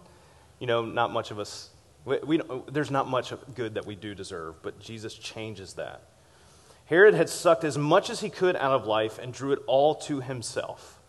you 0.60 0.68
know, 0.68 0.86
not 0.86 1.12
much 1.12 1.32
of 1.32 1.40
us, 1.40 1.72
we, 2.06 2.20
we 2.20 2.42
there's 2.72 2.92
not 2.92 3.08
much 3.08 3.34
good 3.56 3.74
that 3.74 3.88
we 3.88 3.96
do 3.96 4.14
deserve, 4.14 4.62
but 4.62 4.80
Jesus 4.80 5.16
changes 5.16 5.74
that. 5.74 6.04
Herod 6.86 7.16
had 7.16 7.28
sucked 7.28 7.64
as 7.64 7.76
much 7.76 8.12
as 8.12 8.20
he 8.20 8.30
could 8.30 8.56
out 8.56 8.74
of 8.74 8.86
life 8.86 9.18
and 9.18 9.34
drew 9.34 9.52
it 9.52 9.64
all 9.66 9.96
to 9.96 10.22
himself. 10.22 11.00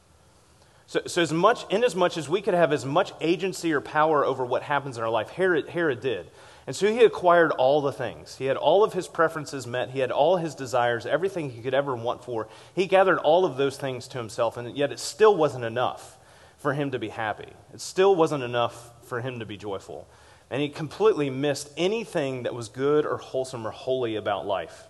So, 0.86 1.02
so 1.04 1.20
as 1.20 1.30
much, 1.30 1.70
in 1.70 1.84
as 1.84 1.94
much 1.94 2.16
as 2.16 2.26
we 2.26 2.40
could 2.40 2.54
have 2.54 2.72
as 2.72 2.86
much 2.86 3.12
agency 3.20 3.70
or 3.74 3.82
power 3.82 4.24
over 4.24 4.46
what 4.46 4.62
happens 4.62 4.96
in 4.96 5.04
our 5.04 5.10
life, 5.10 5.28
Herod, 5.28 5.68
Herod 5.68 6.00
did. 6.00 6.30
And 6.68 6.76
so 6.76 6.92
he 6.92 7.02
acquired 7.02 7.50
all 7.52 7.80
the 7.80 7.92
things. 7.92 8.36
He 8.36 8.44
had 8.44 8.58
all 8.58 8.84
of 8.84 8.92
his 8.92 9.08
preferences 9.08 9.66
met. 9.66 9.88
He 9.88 10.00
had 10.00 10.10
all 10.10 10.36
his 10.36 10.54
desires, 10.54 11.06
everything 11.06 11.48
he 11.48 11.62
could 11.62 11.72
ever 11.72 11.96
want 11.96 12.22
for. 12.22 12.46
He 12.74 12.86
gathered 12.86 13.16
all 13.20 13.46
of 13.46 13.56
those 13.56 13.78
things 13.78 14.06
to 14.08 14.18
himself, 14.18 14.58
and 14.58 14.76
yet 14.76 14.92
it 14.92 14.98
still 14.98 15.34
wasn't 15.34 15.64
enough 15.64 16.18
for 16.58 16.74
him 16.74 16.90
to 16.90 16.98
be 16.98 17.08
happy. 17.08 17.48
It 17.72 17.80
still 17.80 18.14
wasn't 18.14 18.44
enough 18.44 18.90
for 19.06 19.22
him 19.22 19.38
to 19.38 19.46
be 19.46 19.56
joyful. 19.56 20.06
And 20.50 20.60
he 20.60 20.68
completely 20.68 21.30
missed 21.30 21.72
anything 21.78 22.42
that 22.42 22.54
was 22.54 22.68
good 22.68 23.06
or 23.06 23.16
wholesome 23.16 23.66
or 23.66 23.70
holy 23.70 24.16
about 24.16 24.46
life. 24.46 24.88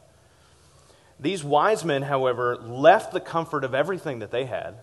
These 1.21 1.45
wise 1.45 1.85
men, 1.85 2.03
however, 2.03 2.57
left 2.57 3.13
the 3.13 3.21
comfort 3.21 3.63
of 3.63 3.73
everything 3.73 4.19
that 4.19 4.33
they 4.33 4.47
had. 4.47 4.79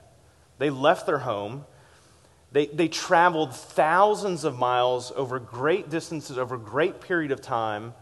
They 0.60 0.70
left 0.70 1.08
their 1.08 1.20
home. 1.20 1.66
They, 2.56 2.68
they 2.68 2.88
traveled 2.88 3.54
thousands 3.54 4.46
of 4.46 4.58
miles 4.58 5.12
over 5.18 5.40
great 5.40 5.90
distances, 5.90 6.38
over 6.38 6.56
a 6.56 6.58
great 6.58 7.02
period 7.02 7.34
of 7.34 7.42
time, 7.42 7.94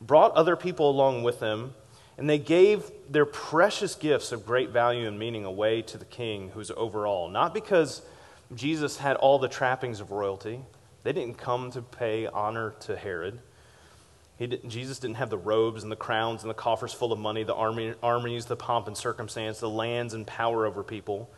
brought 0.00 0.32
other 0.32 0.56
people 0.56 0.90
along 0.90 1.22
with 1.22 1.38
them, 1.38 1.74
and 2.18 2.28
they 2.28 2.40
gave 2.40 2.90
their 3.08 3.24
precious 3.24 3.94
gifts 3.94 4.32
of 4.32 4.44
great 4.44 4.70
value 4.70 5.06
and 5.06 5.16
meaning 5.16 5.44
away 5.44 5.80
to 5.82 5.96
the 5.96 6.04
king 6.06 6.50
who's 6.54 6.72
over 6.72 7.06
all. 7.06 7.28
Not 7.28 7.54
because 7.54 8.02
Jesus 8.52 8.96
had 8.96 9.14
all 9.14 9.38
the 9.38 9.46
trappings 9.46 10.00
of 10.00 10.10
royalty, 10.10 10.58
they 11.04 11.12
didn't 11.12 11.38
come 11.38 11.70
to 11.70 11.80
pay 11.80 12.26
honor 12.26 12.74
to 12.80 12.96
Herod. 12.96 13.38
He 14.40 14.48
didn't, 14.48 14.70
Jesus 14.70 14.98
didn't 14.98 15.18
have 15.18 15.30
the 15.30 15.38
robes 15.38 15.84
and 15.84 15.92
the 15.92 15.94
crowns 15.94 16.42
and 16.42 16.50
the 16.50 16.54
coffers 16.54 16.92
full 16.92 17.12
of 17.12 17.20
money, 17.20 17.44
the 17.44 17.54
army, 17.54 17.94
armies, 18.02 18.46
the 18.46 18.56
pomp 18.56 18.88
and 18.88 18.96
circumstance, 18.96 19.60
the 19.60 19.70
lands 19.70 20.14
and 20.14 20.26
power 20.26 20.66
over 20.66 20.82
people. 20.82 21.30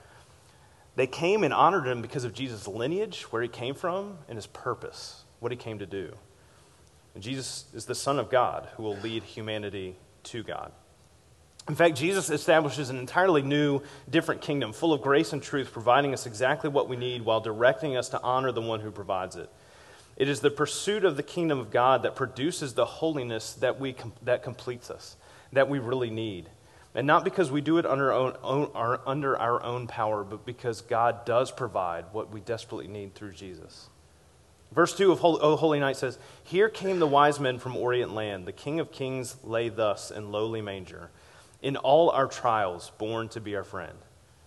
They 0.97 1.07
came 1.07 1.45
and 1.45 1.53
honored 1.55 1.87
him 1.87 2.03
because 2.03 2.25
of 2.25 2.33
Jesus' 2.33 2.67
lineage, 2.67 3.25
where 3.25 3.43
he 3.43 3.49
came 3.49 3.75
from, 3.75 4.19
and 4.29 4.37
his 4.37 4.47
purpose, 4.47 5.25
what 5.41 5.53
he 5.53 5.57
came 5.57 5.79
to 5.79 5.87
do. 5.87 6.13
And 7.15 7.23
Jesus 7.23 7.67
is 7.75 7.85
the 7.85 7.95
Son 7.95 8.19
of 8.19 8.31
God 8.31 8.69
who 8.77 8.83
will 8.83 8.97
lead 8.97 9.23
humanity 9.23 9.97
to 10.25 10.43
God. 10.43 10.73
In 11.69 11.75
fact, 11.75 11.97
Jesus 11.97 12.31
establishes 12.31 12.91
an 12.91 12.99
entirely 12.99 13.43
new, 13.43 13.81
different 14.09 14.41
kingdom, 14.41 14.73
full 14.73 14.93
of 14.93 15.03
grace 15.03 15.33
and 15.33 15.43
truth, 15.43 15.73
providing 15.73 16.15
us 16.15 16.25
exactly 16.27 16.71
what 16.71 16.89
we 16.89 16.97
need 16.97 17.23
while 17.23 17.41
directing 17.41 17.97
us 17.97 18.09
to 18.11 18.23
honor 18.23 18.53
the 18.53 18.63
one 18.63 18.81
who 18.81 18.91
provides 18.91 19.37
it. 19.37 19.51
It 20.17 20.29
is 20.29 20.41
the 20.41 20.51
pursuit 20.51 21.05
of 21.05 21.17
the 21.17 21.23
kingdom 21.23 21.59
of 21.59 21.71
God 21.71 22.05
that 22.05 22.15
produces 22.15 22.75
the 22.75 22.85
holiness 22.85 23.55
that, 23.55 23.81
we, 23.81 23.97
that 24.23 24.43
completes 24.43 24.91
us, 24.91 25.17
that 25.53 25.69
we 25.69 25.79
really 25.79 26.11
need. 26.11 26.49
And 26.97 27.07
not 27.07 27.25
because 27.25 27.51
we 27.51 27.61
do 27.61 27.77
it 27.77 27.85
under, 27.85 28.11
own, 28.11 28.39
own, 28.43 28.71
our, 28.75 29.03
under 29.07 29.39
our 29.39 29.63
own 29.63 29.87
power, 29.87 30.25
but 30.25 30.47
because 30.47 30.81
God 30.81 31.27
does 31.27 31.53
provide 31.53 32.07
what 32.13 32.33
we 32.33 32.41
desperately 32.41 32.89
need 32.89 33.15
through 33.15 33.33
Jesus. 33.33 33.91
Verse 34.73 34.97
2 34.97 35.13
of 35.13 35.19
Holy, 35.19 35.39
o 35.43 35.57
Holy 35.57 35.79
Night 35.79 35.99
says, 35.99 36.19
Here 36.43 36.71
came 36.71 36.99
the 36.99 37.07
wise 37.07 37.39
men 37.39 37.59
from 37.59 37.77
Orient 37.77 38.15
land. 38.15 38.47
The 38.47 38.53
King 38.53 38.81
of 38.81 38.93
Kings 38.93 39.37
lay 39.45 39.69
thus 39.69 40.11
in 40.11 40.33
lowly 40.33 40.63
manger. 40.63 41.11
In 41.61 41.77
all 41.77 42.09
our 42.09 42.27
trials, 42.27 42.91
born 42.97 43.29
to 43.29 43.43
be 43.43 43.55
our 43.57 43.65
friend. 43.65 43.99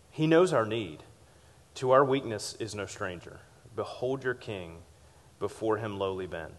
He 0.09 0.25
knows 0.25 0.51
our 0.51 0.65
need. 0.65 1.03
To 1.75 1.91
our 1.91 2.03
weakness 2.03 2.55
is 2.59 2.73
no 2.73 2.87
stranger. 2.87 3.41
Behold 3.75 4.23
your 4.23 4.33
King 4.33 4.77
before 5.37 5.77
him 5.77 5.99
lowly 5.99 6.25
bend. 6.25 6.55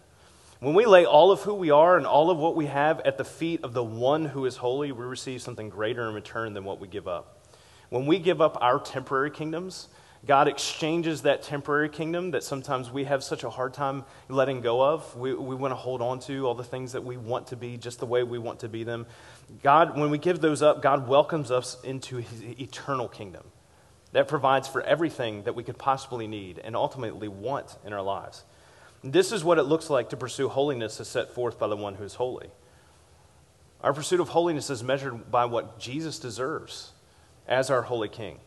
When 0.61 0.75
we 0.75 0.85
lay 0.85 1.05
all 1.05 1.31
of 1.31 1.41
who 1.41 1.55
we 1.55 1.71
are 1.71 1.97
and 1.97 2.05
all 2.05 2.29
of 2.29 2.37
what 2.37 2.55
we 2.55 2.67
have 2.67 2.99
at 2.99 3.17
the 3.17 3.25
feet 3.25 3.63
of 3.63 3.73
the 3.73 3.83
one 3.83 4.25
who 4.25 4.45
is 4.45 4.57
holy, 4.57 4.91
we 4.91 5.03
receive 5.03 5.41
something 5.41 5.69
greater 5.69 6.07
in 6.07 6.13
return 6.13 6.53
than 6.53 6.65
what 6.65 6.79
we 6.79 6.87
give 6.87 7.07
up. 7.07 7.47
When 7.89 8.05
we 8.05 8.19
give 8.19 8.41
up 8.41 8.59
our 8.61 8.79
temporary 8.79 9.31
kingdoms, 9.31 9.87
God 10.23 10.47
exchanges 10.47 11.23
that 11.23 11.41
temporary 11.41 11.89
kingdom 11.89 12.29
that 12.29 12.43
sometimes 12.43 12.91
we 12.91 13.05
have 13.05 13.23
such 13.23 13.43
a 13.43 13.49
hard 13.49 13.73
time 13.73 14.03
letting 14.29 14.61
go 14.61 14.83
of. 14.83 15.15
We, 15.15 15.33
we 15.33 15.55
want 15.55 15.71
to 15.71 15.75
hold 15.75 15.99
on 15.99 16.19
to 16.19 16.45
all 16.45 16.53
the 16.53 16.63
things 16.63 16.91
that 16.91 17.03
we 17.03 17.17
want 17.17 17.47
to 17.47 17.55
be 17.55 17.77
just 17.77 17.99
the 17.99 18.05
way 18.05 18.21
we 18.21 18.37
want 18.37 18.59
to 18.59 18.69
be 18.69 18.83
them. 18.83 19.07
God, 19.63 19.97
when 19.97 20.11
we 20.11 20.19
give 20.19 20.41
those 20.41 20.61
up, 20.61 20.83
God 20.83 21.07
welcomes 21.07 21.49
us 21.49 21.81
into 21.83 22.17
his 22.17 22.43
eternal 22.43 23.07
kingdom 23.07 23.45
that 24.11 24.27
provides 24.27 24.67
for 24.67 24.83
everything 24.83 25.41
that 25.45 25.55
we 25.55 25.63
could 25.63 25.79
possibly 25.79 26.27
need 26.27 26.59
and 26.59 26.75
ultimately 26.75 27.29
want 27.29 27.77
in 27.83 27.93
our 27.93 28.03
lives. 28.03 28.43
This 29.03 29.31
is 29.31 29.43
what 29.43 29.57
it 29.57 29.63
looks 29.63 29.89
like 29.89 30.09
to 30.09 30.17
pursue 30.17 30.47
holiness 30.47 30.99
as 30.99 31.07
set 31.07 31.33
forth 31.33 31.57
by 31.57 31.67
the 31.67 31.75
one 31.75 31.95
who 31.95 32.03
is 32.03 32.15
holy. 32.15 32.49
Our 33.81 33.93
pursuit 33.93 34.19
of 34.19 34.29
holiness 34.29 34.69
is 34.69 34.83
measured 34.83 35.31
by 35.31 35.45
what 35.45 35.79
Jesus 35.79 36.19
deserves 36.19 36.91
as 37.47 37.71
our 37.71 37.81
holy 37.81 38.09
king. 38.09 38.39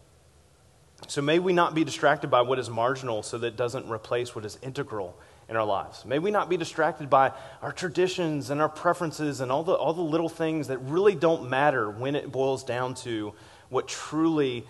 So 1.09 1.21
may 1.21 1.39
we 1.39 1.53
not 1.53 1.75
be 1.75 1.85
distracted 1.85 2.31
by 2.31 2.43
what 2.43 2.59
is 2.59 2.71
marginal 2.71 3.23
so 3.23 3.37
that 3.39 3.49
it 3.49 3.57
doesn't 3.57 3.91
replace 3.91 4.35
what 4.35 4.45
is 4.45 4.59
integral 4.63 5.19
in 5.49 5.57
our 5.57 5.65
lives. 5.65 6.05
May 6.05 6.19
we 6.19 6.31
not 6.31 6.49
be 6.49 6.57
distracted 6.57 7.11
by 7.11 7.33
our 7.61 7.73
traditions 7.73 8.51
and 8.51 8.61
our 8.61 8.69
preferences 8.69 9.41
and 9.41 9.51
all 9.53 9.65
the, 9.65 9.75
all 9.75 9.93
the 9.93 10.03
little 10.03 10.29
things 10.29 10.69
that 10.69 10.79
really 10.79 11.15
don't 11.15 11.51
matter 11.51 11.91
when 11.91 12.15
it 12.15 12.33
boils 12.33 12.65
down 12.65 12.95
to 12.95 13.35
what 13.69 13.89
truly 13.89 14.67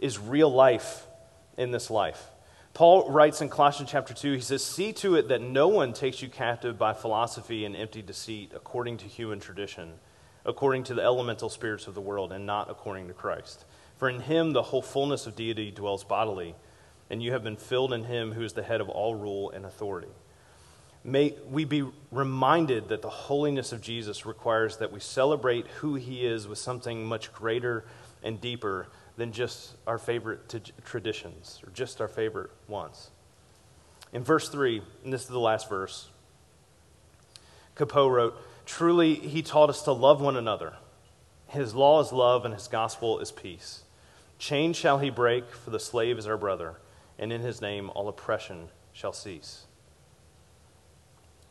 is 0.00 0.18
real 0.18 0.50
life 0.50 1.06
in 1.56 1.70
this 1.70 1.90
life. 1.90 2.30
Paul 2.76 3.10
writes 3.10 3.40
in 3.40 3.48
Colossians 3.48 3.90
chapter 3.90 4.12
2, 4.12 4.34
he 4.34 4.40
says, 4.42 4.62
See 4.62 4.92
to 4.92 5.14
it 5.14 5.28
that 5.28 5.40
no 5.40 5.66
one 5.66 5.94
takes 5.94 6.20
you 6.20 6.28
captive 6.28 6.76
by 6.76 6.92
philosophy 6.92 7.64
and 7.64 7.74
empty 7.74 8.02
deceit, 8.02 8.52
according 8.54 8.98
to 8.98 9.06
human 9.06 9.40
tradition, 9.40 9.94
according 10.44 10.84
to 10.84 10.94
the 10.94 11.00
elemental 11.00 11.48
spirits 11.48 11.86
of 11.86 11.94
the 11.94 12.02
world, 12.02 12.32
and 12.32 12.44
not 12.44 12.68
according 12.68 13.08
to 13.08 13.14
Christ. 13.14 13.64
For 13.96 14.10
in 14.10 14.20
him 14.20 14.52
the 14.52 14.60
whole 14.60 14.82
fullness 14.82 15.26
of 15.26 15.34
deity 15.34 15.70
dwells 15.70 16.04
bodily, 16.04 16.54
and 17.08 17.22
you 17.22 17.32
have 17.32 17.42
been 17.42 17.56
filled 17.56 17.94
in 17.94 18.04
him 18.04 18.32
who 18.32 18.42
is 18.42 18.52
the 18.52 18.62
head 18.62 18.82
of 18.82 18.90
all 18.90 19.14
rule 19.14 19.50
and 19.52 19.64
authority. 19.64 20.12
May 21.02 21.34
we 21.48 21.64
be 21.64 21.88
reminded 22.10 22.90
that 22.90 23.00
the 23.00 23.08
holiness 23.08 23.72
of 23.72 23.80
Jesus 23.80 24.26
requires 24.26 24.76
that 24.76 24.92
we 24.92 25.00
celebrate 25.00 25.66
who 25.78 25.94
he 25.94 26.26
is 26.26 26.46
with 26.46 26.58
something 26.58 27.06
much 27.06 27.32
greater 27.32 27.86
and 28.22 28.38
deeper 28.38 28.88
than 29.16 29.32
just 29.32 29.76
our 29.86 29.98
favorite 29.98 30.48
t- 30.48 30.60
traditions 30.84 31.60
or 31.64 31.70
just 31.72 32.00
our 32.00 32.08
favorite 32.08 32.50
ones. 32.68 33.10
In 34.12 34.22
verse 34.22 34.48
3, 34.48 34.82
and 35.04 35.12
this 35.12 35.22
is 35.22 35.28
the 35.28 35.38
last 35.38 35.68
verse, 35.68 36.08
Cappeau 37.76 38.10
wrote, 38.10 38.40
Truly, 38.64 39.14
he 39.14 39.42
taught 39.42 39.70
us 39.70 39.82
to 39.82 39.92
love 39.92 40.20
one 40.20 40.36
another. 40.36 40.74
His 41.48 41.74
law 41.74 42.00
is 42.00 42.12
love, 42.12 42.44
and 42.44 42.52
his 42.52 42.68
gospel 42.68 43.18
is 43.20 43.30
peace. 43.30 43.82
Chain 44.38 44.72
shall 44.72 44.98
he 44.98 45.10
break, 45.10 45.50
for 45.50 45.70
the 45.70 45.78
slave 45.78 46.18
is 46.18 46.26
our 46.26 46.36
brother, 46.36 46.76
and 47.18 47.32
in 47.32 47.40
his 47.40 47.60
name 47.60 47.90
all 47.94 48.08
oppression 48.08 48.68
shall 48.92 49.12
cease. 49.12 49.66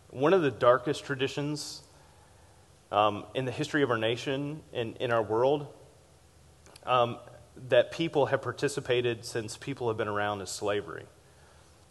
One 0.10 0.34
of 0.34 0.41
the 0.41 0.51
darkest 0.51 1.04
traditions 1.04 1.84
um, 2.91 3.25
in 3.34 3.45
the 3.45 3.51
history 3.51 3.82
of 3.82 3.89
our 3.89 3.97
nation 3.97 4.62
and 4.73 4.95
in 4.97 5.12
our 5.12 5.23
world 5.23 5.67
um, 6.86 7.17
that 7.70 7.91
people 7.91 8.28
have 8.28 8.41
participated 8.41 9.26
since 9.26 9.58
people 9.58 9.88
have 9.88 9.98
been 9.98 10.08
around 10.08 10.41
is 10.41 10.50
slavery. 10.50 11.06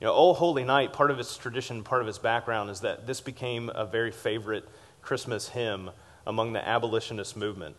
You 0.01 0.07
know, 0.07 0.15
Oh 0.15 0.35
Holy 0.35 0.65
Night, 0.65 0.93
part 0.93 1.11
of 1.11 1.19
its 1.19 1.37
tradition, 1.37 1.83
part 1.83 2.03
of 2.03 2.09
its 2.09 2.19
background 2.19 2.71
is 2.71 2.81
that 2.81 3.07
this 3.07 3.21
became 3.21 3.71
a 3.75 3.87
very 3.87 4.11
favorite 4.11 4.69
Christmas 5.03 5.49
hymn 5.49 5.91
among 6.27 6.53
the 6.53 6.67
abolitionist 6.67 7.37
movement 7.37 7.77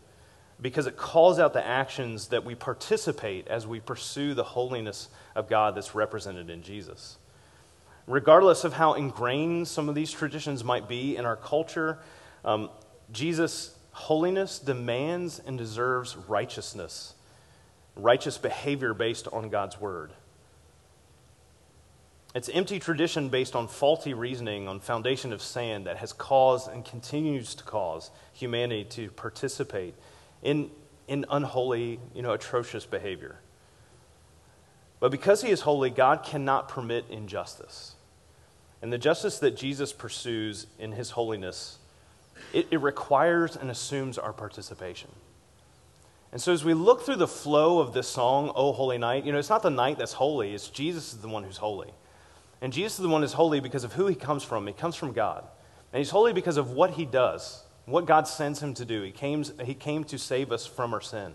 because 0.62 0.88
it 0.88 0.95
calls 0.95 1.38
out 1.38 1.54
the 1.54 1.65
actions 1.65 2.28
that 2.28 2.45
we 2.45 2.56
participate 2.56 3.48
as 3.48 3.67
we 3.67 3.80
pursue 3.80 4.34
the 4.34 4.43
holiness 4.43 5.10
of 5.36 5.50
God 5.50 5.76
that's 5.76 5.93
represented 5.93 6.50
in 6.50 6.63
Jesus. 6.63 7.17
Regardless 8.08 8.63
of 8.63 8.74
how 8.74 8.93
ingrained 8.93 9.67
some 9.67 9.89
of 9.89 9.95
these 9.95 10.12
traditions 10.12 10.63
might 10.63 10.88
be 10.88 11.17
in 11.17 11.26
our 11.26 11.36
culture, 11.36 12.00
um, 12.45 12.69
Jesus' 13.12 13.76
holiness 13.91 14.60
demands 14.60 15.39
and 15.45 15.58
deserves 15.58 16.15
righteousness 16.15 17.14
righteous 17.95 18.38
behavior 18.38 18.93
based 18.93 19.27
on 19.31 19.49
God's 19.49 19.79
word. 19.79 20.12
It's 22.34 22.49
empty 22.49 22.79
tradition 22.79 23.29
based 23.29 23.55
on 23.55 23.69
faulty 23.69 24.13
reasoning 24.13 24.67
on 24.67 24.81
foundation 24.81 25.31
of 25.31 25.41
sand 25.41 25.86
that 25.86 25.97
has 25.97 26.12
caused 26.12 26.69
and 26.69 26.84
continues 26.84 27.55
to 27.55 27.63
cause 27.63 28.12
humanity 28.34 28.84
to 28.91 29.10
participate 29.12 29.95
in, 30.43 30.69
in 31.08 31.25
unholy, 31.29 31.99
you 32.13 32.21
know, 32.21 32.34
atrocious 32.34 32.86
behavior. 32.86 33.38
But 34.99 35.12
because 35.12 35.41
he 35.43 35.49
is 35.49 35.62
holy, 35.62 35.89
God 35.89 36.23
cannot 36.23 36.67
permit 36.67 37.05
injustice. 37.10 37.95
And 38.81 38.91
the 38.91 38.97
justice 38.97 39.39
that 39.39 39.55
Jesus 39.55 39.93
pursues 39.93 40.67
in 40.77 40.91
his 40.91 41.12
holiness, 41.12 41.77
it, 42.53 42.67
it 42.69 42.81
requires 42.81 43.55
and 43.55 43.71
assumes 43.71 44.17
our 44.17 44.34
participation. 44.34 45.10
And 46.36 46.41
so, 46.41 46.52
as 46.52 46.65
we 46.65 46.74
look 46.74 47.04
through 47.04 47.15
the 47.15 47.30
flow 47.30 47.80
of 47.80 47.93
this 47.93 48.10
song, 48.10 48.52
O 48.56 48.74
Holy 48.74 48.98
Night, 48.98 49.26
you 49.26 49.32
know, 49.32 49.38
it's 49.38 49.48
not 49.50 49.63
the 49.63 49.69
night 49.69 49.98
that's 49.98 50.12
holy, 50.12 50.54
it's 50.54 50.67
Jesus 50.67 51.13
is 51.13 51.19
the 51.19 51.30
one 51.30 51.45
who's 51.45 51.56
holy. 51.56 51.93
And 52.60 52.74
Jesus 52.74 53.00
is 53.00 53.04
the 53.04 53.08
one 53.08 53.21
who's 53.21 53.32
holy 53.32 53.62
because 53.62 53.86
of 53.86 53.93
who 53.93 54.06
he 54.08 54.15
comes 54.15 54.43
from. 54.43 54.67
He 54.67 54.74
comes 54.74 54.98
from 54.98 55.13
God. 55.13 55.45
And 55.93 56.00
he's 56.00 56.10
holy 56.10 56.34
because 56.34 56.58
of 56.58 56.71
what 56.71 56.91
he 56.91 57.06
does, 57.06 57.63
what 57.86 58.06
God 58.06 58.28
sends 58.28 58.62
him 58.62 58.74
to 58.74 58.84
do. 58.84 59.02
He 59.02 59.12
came, 59.12 59.45
he 59.63 59.74
came 59.74 60.04
to 60.04 60.17
save 60.17 60.52
us 60.52 60.65
from 60.65 60.93
our 60.93 61.00
sin. 61.00 61.32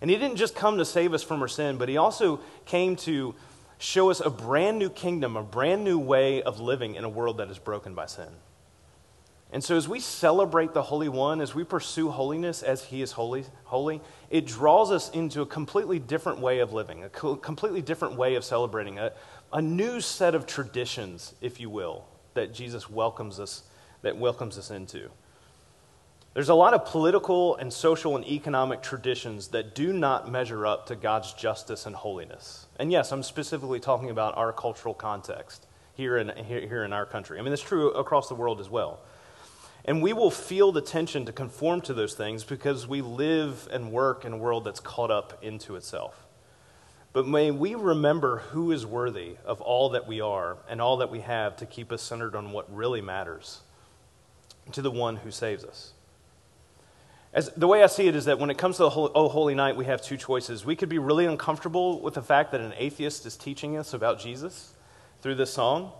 And 0.00 0.08
he 0.08 0.16
didn't 0.16 0.36
just 0.36 0.54
come 0.54 0.78
to 0.78 0.84
save 0.84 1.14
us 1.14 1.24
from 1.24 1.42
our 1.42 1.48
sin, 1.48 1.76
but 1.76 1.88
he 1.88 1.96
also 1.96 2.38
came 2.64 2.94
to 2.94 3.34
show 3.78 4.08
us 4.08 4.20
a 4.20 4.30
brand 4.30 4.78
new 4.78 4.88
kingdom, 4.88 5.36
a 5.36 5.42
brand 5.42 5.82
new 5.82 5.98
way 5.98 6.42
of 6.42 6.60
living 6.60 6.94
in 6.94 7.02
a 7.02 7.08
world 7.08 7.38
that 7.38 7.50
is 7.50 7.58
broken 7.58 7.92
by 7.92 8.06
sin. 8.06 8.30
And 9.50 9.64
so, 9.64 9.76
as 9.76 9.88
we 9.88 10.00
celebrate 10.00 10.74
the 10.74 10.82
Holy 10.82 11.08
One, 11.08 11.40
as 11.40 11.54
we 11.54 11.64
pursue 11.64 12.10
holiness 12.10 12.62
as 12.62 12.84
He 12.84 13.00
is 13.00 13.12
holy, 13.12 13.44
holy, 13.64 14.02
it 14.28 14.46
draws 14.46 14.90
us 14.90 15.10
into 15.10 15.40
a 15.40 15.46
completely 15.46 15.98
different 15.98 16.40
way 16.40 16.58
of 16.58 16.74
living, 16.74 17.04
a 17.04 17.08
completely 17.08 17.80
different 17.80 18.16
way 18.16 18.34
of 18.34 18.44
celebrating, 18.44 18.98
a, 18.98 19.12
a 19.52 19.62
new 19.62 20.02
set 20.02 20.34
of 20.34 20.46
traditions, 20.46 21.34
if 21.40 21.60
you 21.60 21.70
will, 21.70 22.04
that 22.34 22.52
Jesus 22.52 22.90
welcomes 22.90 23.40
us, 23.40 23.62
that 24.02 24.18
welcomes 24.18 24.58
us 24.58 24.70
into. 24.70 25.08
There's 26.34 26.50
a 26.50 26.54
lot 26.54 26.74
of 26.74 26.84
political 26.84 27.56
and 27.56 27.72
social 27.72 28.16
and 28.16 28.24
economic 28.26 28.82
traditions 28.82 29.48
that 29.48 29.74
do 29.74 29.94
not 29.94 30.30
measure 30.30 30.66
up 30.66 30.86
to 30.86 30.94
God's 30.94 31.32
justice 31.32 31.86
and 31.86 31.96
holiness. 31.96 32.66
And 32.78 32.92
yes, 32.92 33.12
I'm 33.12 33.22
specifically 33.22 33.80
talking 33.80 34.10
about 34.10 34.36
our 34.36 34.52
cultural 34.52 34.94
context 34.94 35.66
here 35.94 36.18
in, 36.18 36.28
here, 36.44 36.60
here 36.60 36.84
in 36.84 36.92
our 36.92 37.06
country. 37.06 37.38
I 37.38 37.42
mean, 37.42 37.52
it's 37.52 37.62
true 37.62 37.90
across 37.92 38.28
the 38.28 38.34
world 38.34 38.60
as 38.60 38.68
well. 38.68 39.00
And 39.88 40.02
we 40.02 40.12
will 40.12 40.30
feel 40.30 40.70
the 40.70 40.82
tension 40.82 41.24
to 41.24 41.32
conform 41.32 41.80
to 41.80 41.94
those 41.94 42.12
things 42.12 42.44
because 42.44 42.86
we 42.86 43.00
live 43.00 43.66
and 43.72 43.90
work 43.90 44.26
in 44.26 44.34
a 44.34 44.36
world 44.36 44.64
that's 44.64 44.80
caught 44.80 45.10
up 45.10 45.42
into 45.42 45.76
itself. 45.76 46.26
But 47.14 47.26
may 47.26 47.50
we 47.50 47.74
remember 47.74 48.40
who 48.50 48.70
is 48.70 48.84
worthy 48.84 49.36
of 49.46 49.62
all 49.62 49.88
that 49.88 50.06
we 50.06 50.20
are 50.20 50.58
and 50.68 50.82
all 50.82 50.98
that 50.98 51.10
we 51.10 51.20
have 51.20 51.56
to 51.56 51.64
keep 51.64 51.90
us 51.90 52.02
centered 52.02 52.36
on 52.36 52.52
what 52.52 52.70
really 52.70 53.00
matters 53.00 53.60
to 54.72 54.82
the 54.82 54.90
one 54.90 55.16
who 55.16 55.30
saves 55.30 55.64
us. 55.64 55.94
As, 57.32 57.48
the 57.56 57.66
way 57.66 57.82
I 57.82 57.86
see 57.86 58.08
it 58.08 58.14
is 58.14 58.26
that 58.26 58.38
when 58.38 58.50
it 58.50 58.58
comes 58.58 58.76
to 58.76 58.82
the 58.82 58.90
Holy, 58.90 59.10
Oh 59.14 59.30
Holy 59.30 59.54
Night, 59.54 59.74
we 59.74 59.86
have 59.86 60.02
two 60.02 60.18
choices. 60.18 60.66
We 60.66 60.76
could 60.76 60.90
be 60.90 60.98
really 60.98 61.24
uncomfortable 61.24 61.98
with 62.02 62.12
the 62.12 62.22
fact 62.22 62.52
that 62.52 62.60
an 62.60 62.74
atheist 62.76 63.24
is 63.24 63.38
teaching 63.38 63.78
us 63.78 63.94
about 63.94 64.20
Jesus 64.20 64.74
through 65.22 65.36
this 65.36 65.50
song, 65.50 65.92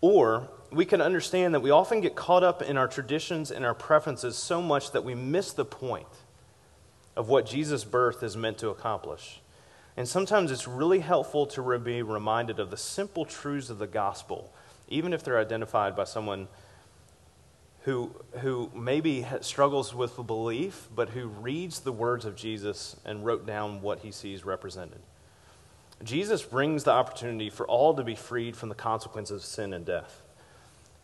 or 0.00 0.48
we 0.70 0.84
can 0.84 1.00
understand 1.00 1.54
that 1.54 1.60
we 1.60 1.70
often 1.70 2.00
get 2.00 2.14
caught 2.14 2.42
up 2.42 2.62
in 2.62 2.76
our 2.76 2.88
traditions 2.88 3.50
and 3.50 3.64
our 3.64 3.74
preferences 3.74 4.36
so 4.36 4.60
much 4.60 4.92
that 4.92 5.04
we 5.04 5.14
miss 5.14 5.52
the 5.52 5.64
point 5.64 6.06
of 7.16 7.28
what 7.28 7.46
Jesus' 7.46 7.84
birth 7.84 8.22
is 8.22 8.36
meant 8.36 8.58
to 8.58 8.68
accomplish. 8.68 9.40
And 9.96 10.06
sometimes 10.06 10.50
it's 10.50 10.68
really 10.68 10.98
helpful 10.98 11.46
to 11.46 11.78
be 11.78 12.02
reminded 12.02 12.60
of 12.60 12.70
the 12.70 12.76
simple 12.76 13.24
truths 13.24 13.70
of 13.70 13.78
the 13.78 13.86
gospel, 13.86 14.52
even 14.88 15.12
if 15.12 15.22
they're 15.24 15.38
identified 15.38 15.96
by 15.96 16.04
someone 16.04 16.48
who, 17.82 18.10
who 18.40 18.70
maybe 18.74 19.24
struggles 19.40 19.94
with 19.94 20.16
belief, 20.26 20.88
but 20.94 21.10
who 21.10 21.28
reads 21.28 21.80
the 21.80 21.92
words 21.92 22.24
of 22.24 22.36
Jesus 22.36 22.96
and 23.04 23.24
wrote 23.24 23.46
down 23.46 23.80
what 23.80 24.00
he 24.00 24.10
sees 24.10 24.44
represented. 24.44 25.00
Jesus 26.02 26.42
brings 26.42 26.84
the 26.84 26.92
opportunity 26.92 27.50
for 27.50 27.66
all 27.66 27.94
to 27.94 28.04
be 28.04 28.14
freed 28.14 28.56
from 28.56 28.68
the 28.68 28.74
consequences 28.74 29.42
of 29.42 29.48
sin 29.48 29.72
and 29.72 29.84
death. 29.84 30.22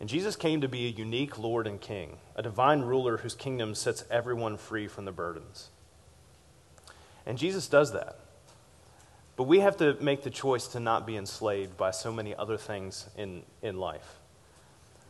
And 0.01 0.09
Jesus 0.09 0.37
came 0.37 0.61
to 0.61 0.69
be 0.69 0.87
a 0.87 0.91
unique 0.91 1.39
Lord 1.39 1.67
and 1.67 1.81
King, 1.81 2.19
a 2.35 2.43
divine 2.43 2.83
ruler 2.83 3.19
whose 3.19 3.35
kingdom 3.35 3.75
sets 3.75 4.05
everyone 4.11 4.57
free 4.57 4.89
from 4.89 5.05
the 5.05 5.13
burdens. 5.13 5.71
And 7.25 7.39
Jesus 7.39 7.69
does 7.69 7.93
that. 7.93 8.19
But 9.37 9.45
we 9.45 9.61
have 9.61 9.77
to 9.79 9.95
make 10.01 10.25
the 10.25 10.31
choice 10.31 10.67
to 10.69 10.81
not 10.81 11.07
be 11.07 11.17
enslaved 11.17 11.77
by 11.77 11.91
so 11.93 12.13
many 12.13 12.35
other 12.35 12.59
things 12.59 13.09
in, 13.17 13.43
in 13.63 13.79
life. 13.79 14.19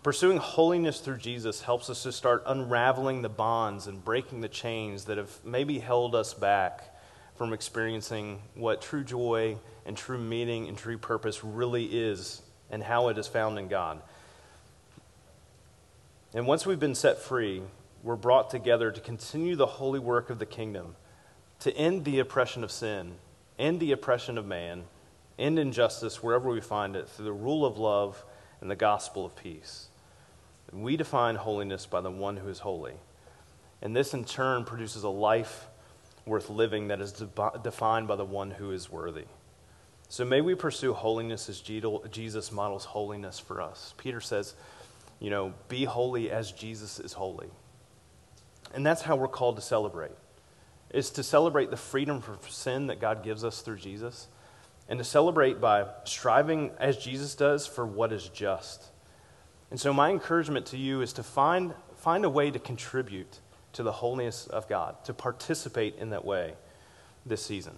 Pursuing 0.02 0.38
holiness 0.38 1.00
through 1.00 1.18
Jesus 1.18 1.62
helps 1.62 1.88
us 1.88 2.02
to 2.02 2.12
start 2.12 2.42
unraveling 2.46 3.22
the 3.22 3.28
bonds 3.28 3.86
and 3.86 4.04
breaking 4.04 4.40
the 4.40 4.48
chains 4.48 5.06
that 5.06 5.16
have 5.16 5.30
maybe 5.44 5.78
held 5.78 6.14
us 6.14 6.34
back 6.34 6.94
from 7.36 7.52
experiencing 7.52 8.40
what 8.54 8.82
true 8.82 9.04
joy 9.04 9.56
and 9.86 9.96
true 9.96 10.18
meaning 10.18 10.68
and 10.68 10.76
true 10.76 10.98
purpose 10.98 11.42
really 11.42 11.84
is 11.84 12.42
and 12.70 12.82
how 12.82 13.08
it 13.08 13.18
is 13.18 13.26
found 13.26 13.58
in 13.58 13.68
God. 13.68 14.00
And 16.34 16.46
once 16.46 16.64
we've 16.64 16.80
been 16.80 16.94
set 16.94 17.18
free, 17.18 17.62
we're 18.02 18.16
brought 18.16 18.50
together 18.50 18.90
to 18.90 19.00
continue 19.00 19.54
the 19.54 19.66
holy 19.66 20.00
work 20.00 20.30
of 20.30 20.38
the 20.38 20.46
kingdom, 20.46 20.96
to 21.60 21.76
end 21.76 22.04
the 22.04 22.18
oppression 22.18 22.64
of 22.64 22.70
sin, 22.70 23.14
end 23.58 23.80
the 23.80 23.92
oppression 23.92 24.38
of 24.38 24.46
man, 24.46 24.84
end 25.38 25.58
injustice 25.58 26.22
wherever 26.22 26.50
we 26.50 26.60
find 26.60 26.96
it 26.96 27.08
through 27.08 27.26
the 27.26 27.32
rule 27.32 27.64
of 27.64 27.78
love 27.78 28.24
and 28.60 28.70
the 28.70 28.76
gospel 28.76 29.24
of 29.24 29.36
peace. 29.36 29.88
We 30.72 30.96
define 30.96 31.34
holiness 31.34 31.84
by 31.84 32.00
the 32.00 32.10
one 32.10 32.38
who 32.38 32.48
is 32.48 32.60
holy. 32.60 32.94
And 33.82 33.94
this, 33.94 34.14
in 34.14 34.24
turn, 34.24 34.64
produces 34.64 35.02
a 35.02 35.10
life 35.10 35.66
worth 36.26 36.50
living 36.50 36.88
that 36.88 37.00
is 37.00 37.12
de- 37.12 37.52
defined 37.62 38.08
by 38.08 38.16
the 38.16 38.24
one 38.24 38.52
who 38.52 38.70
is 38.70 38.90
worthy. 38.90 39.24
So 40.08 40.24
may 40.24 40.40
we 40.40 40.54
pursue 40.54 40.92
holiness 40.92 41.48
as 41.48 41.60
Jesus 41.60 42.52
models 42.52 42.84
holiness 42.84 43.38
for 43.38 43.62
us. 43.62 43.94
Peter 43.96 44.20
says, 44.20 44.54
you 45.20 45.30
know, 45.30 45.54
be 45.68 45.84
holy 45.84 46.30
as 46.30 46.52
Jesus 46.52 47.00
is 47.00 47.14
holy. 47.14 47.48
And 48.74 48.84
that's 48.84 49.02
how 49.02 49.16
we're 49.16 49.28
called 49.28 49.56
to 49.56 49.62
celebrate. 49.62 50.12
Is 50.90 51.10
to 51.10 51.22
celebrate 51.22 51.70
the 51.70 51.76
freedom 51.76 52.20
from 52.20 52.38
sin 52.48 52.88
that 52.88 53.00
God 53.00 53.22
gives 53.22 53.44
us 53.44 53.62
through 53.62 53.78
Jesus 53.78 54.28
and 54.88 54.98
to 54.98 55.04
celebrate 55.04 55.60
by 55.60 55.86
striving 56.04 56.70
as 56.78 56.98
Jesus 56.98 57.34
does 57.34 57.66
for 57.66 57.86
what 57.86 58.12
is 58.12 58.28
just 58.28 58.92
and 59.72 59.80
so, 59.80 59.94
my 59.94 60.10
encouragement 60.10 60.66
to 60.66 60.76
you 60.76 61.00
is 61.00 61.14
to 61.14 61.22
find, 61.22 61.72
find 61.96 62.26
a 62.26 62.28
way 62.28 62.50
to 62.50 62.58
contribute 62.58 63.40
to 63.72 63.82
the 63.82 63.92
holiness 63.92 64.46
of 64.46 64.68
God, 64.68 65.02
to 65.04 65.14
participate 65.14 65.96
in 65.98 66.10
that 66.10 66.24
way 66.24 66.54
this 67.24 67.44
season. 67.44 67.74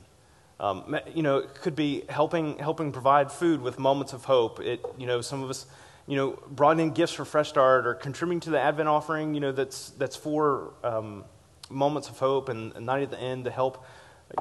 Um, 0.60 0.96
you 1.12 1.22
know, 1.22 1.38
it 1.38 1.54
could 1.54 1.74
be 1.74 2.04
helping, 2.08 2.58
helping 2.58 2.92
provide 2.92 3.30
food 3.30 3.60
with 3.60 3.78
moments 3.78 4.12
of 4.12 4.24
hope. 4.24 4.60
It, 4.60 4.84
you 4.96 5.06
know, 5.06 5.20
some 5.20 5.42
of 5.42 5.50
us, 5.50 5.66
you 6.06 6.16
know, 6.16 6.38
brought 6.50 6.78
in 6.78 6.90
gifts 6.92 7.12
for 7.12 7.24
Fresh 7.24 7.48
Start 7.48 7.86
or 7.86 7.94
contributing 7.94 8.40
to 8.40 8.50
the 8.50 8.60
Advent 8.60 8.88
offering, 8.88 9.34
you 9.34 9.40
know, 9.40 9.52
that's, 9.52 9.90
that's 9.90 10.16
for 10.16 10.72
um, 10.84 11.24
moments 11.70 12.08
of 12.08 12.18
hope 12.18 12.48
and, 12.48 12.72
and 12.76 12.86
night 12.86 13.02
at 13.02 13.10
the 13.10 13.20
end 13.20 13.44
to 13.44 13.50
help 13.50 13.84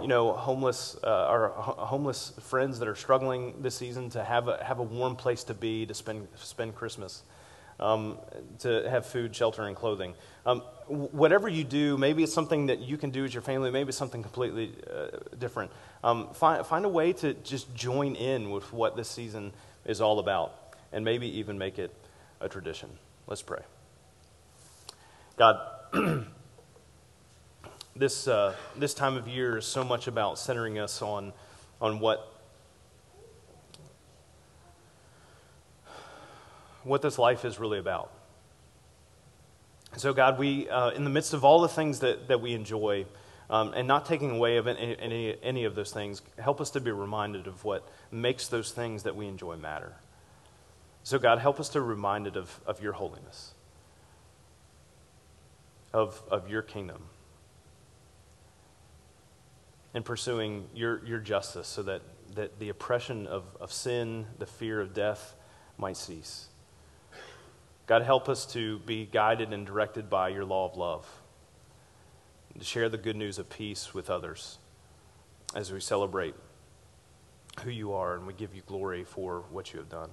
you 0.01 0.07
know, 0.07 0.33
homeless, 0.33 0.97
uh, 1.03 1.07
our 1.07 1.49
homeless 1.49 2.33
friends 2.41 2.79
that 2.79 2.87
are 2.87 2.95
struggling 2.95 3.61
this 3.61 3.75
season 3.75 4.09
to 4.11 4.23
have 4.23 4.47
a, 4.47 4.63
have 4.63 4.79
a 4.79 4.83
warm 4.83 5.15
place 5.15 5.43
to 5.43 5.53
be 5.53 5.85
to 5.85 5.93
spend, 5.93 6.27
spend 6.35 6.75
Christmas 6.75 7.23
um, 7.79 8.17
to 8.59 8.89
have 8.89 9.05
food, 9.05 9.35
shelter, 9.35 9.63
and 9.63 9.75
clothing. 9.75 10.13
Um, 10.45 10.61
whatever 10.87 11.47
you 11.47 11.63
do, 11.63 11.97
maybe 11.97 12.23
it's 12.23 12.33
something 12.33 12.67
that 12.67 12.79
you 12.79 12.97
can 12.97 13.09
do 13.09 13.25
as 13.25 13.33
your 13.33 13.41
family, 13.41 13.71
maybe 13.71 13.89
it's 13.89 13.97
something 13.97 14.21
completely 14.21 14.73
uh, 14.91 15.17
different. 15.39 15.71
Um, 16.03 16.29
find, 16.33 16.65
find 16.65 16.85
a 16.85 16.89
way 16.89 17.13
to 17.13 17.33
just 17.33 17.73
join 17.75 18.15
in 18.15 18.51
with 18.51 18.71
what 18.73 18.95
this 18.95 19.09
season 19.09 19.53
is 19.85 20.01
all 20.01 20.19
about, 20.19 20.53
and 20.91 21.03
maybe 21.05 21.27
even 21.39 21.57
make 21.57 21.79
it 21.79 21.93
a 22.41 22.49
tradition. 22.49 22.89
Let's 23.27 23.41
pray. 23.41 23.61
God, 25.37 25.59
this, 27.95 28.27
uh, 28.27 28.55
this 28.75 28.93
time 28.93 29.15
of 29.15 29.27
year 29.27 29.57
is 29.57 29.65
so 29.65 29.83
much 29.83 30.07
about 30.07 30.37
centering 30.37 30.77
us 30.77 31.01
on, 31.01 31.33
on 31.81 31.99
what 31.99 32.32
what 36.83 37.01
this 37.01 37.17
life 37.17 37.45
is 37.45 37.59
really 37.59 37.79
about. 37.79 38.11
So, 39.95 40.11
God, 40.11 40.39
we, 40.39 40.69
uh, 40.69 40.89
in 40.89 41.03
the 41.03 41.09
midst 41.09 41.33
of 41.33 41.45
all 41.45 41.61
the 41.61 41.67
things 41.67 41.99
that, 41.99 42.27
that 42.27 42.41
we 42.41 42.53
enjoy, 42.53 43.05
um, 43.49 43.73
and 43.75 43.87
not 43.87 44.05
taking 44.05 44.31
away 44.31 44.57
of 44.57 44.65
any, 44.67 44.97
any, 44.99 45.37
any 45.43 45.65
of 45.65 45.75
those 45.75 45.91
things, 45.91 46.21
help 46.39 46.59
us 46.59 46.71
to 46.71 46.81
be 46.81 46.91
reminded 46.91 47.45
of 47.45 47.63
what 47.63 47.87
makes 48.11 48.47
those 48.47 48.71
things 48.71 49.03
that 49.03 49.15
we 49.15 49.27
enjoy 49.27 49.55
matter. 49.55 49.93
So, 51.03 51.19
God, 51.19 51.39
help 51.39 51.59
us 51.59 51.69
to 51.69 51.79
be 51.79 51.85
reminded 51.85 52.37
of, 52.37 52.59
of 52.65 52.81
your 52.81 52.93
holiness, 52.93 53.53
of, 55.93 56.21
of 56.31 56.49
your 56.49 56.63
kingdom, 56.63 57.03
and 59.93 60.03
pursuing 60.03 60.65
your, 60.73 61.05
your 61.05 61.19
justice 61.19 61.67
so 61.67 61.83
that, 61.83 62.01
that 62.33 62.57
the 62.57 62.69
oppression 62.69 63.27
of, 63.27 63.43
of 63.61 63.71
sin, 63.71 64.25
the 64.39 64.47
fear 64.47 64.81
of 64.81 64.95
death 64.95 65.35
might 65.77 65.97
cease. 65.97 66.47
God, 67.85 68.03
help 68.03 68.29
us 68.29 68.45
to 68.53 68.79
be 68.79 69.05
guided 69.05 69.53
and 69.53 69.65
directed 69.65 70.09
by 70.09 70.29
your 70.29 70.45
law 70.45 70.69
of 70.69 70.77
love, 70.77 71.07
and 72.53 72.61
to 72.61 72.65
share 72.65 72.89
the 72.89 72.97
good 72.97 73.15
news 73.15 73.39
of 73.39 73.49
peace 73.49 73.93
with 73.93 74.09
others 74.09 74.57
as 75.55 75.71
we 75.71 75.79
celebrate 75.79 76.35
who 77.63 77.69
you 77.69 77.93
are 77.93 78.15
and 78.15 78.25
we 78.25 78.33
give 78.33 78.55
you 78.55 78.61
glory 78.65 79.03
for 79.03 79.43
what 79.51 79.73
you 79.73 79.79
have 79.79 79.89
done. 79.89 80.09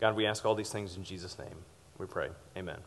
God, 0.00 0.16
we 0.16 0.26
ask 0.26 0.44
all 0.44 0.54
these 0.54 0.70
things 0.70 0.96
in 0.96 1.04
Jesus' 1.04 1.38
name. 1.38 1.64
We 1.98 2.06
pray. 2.06 2.28
Amen. 2.56 2.78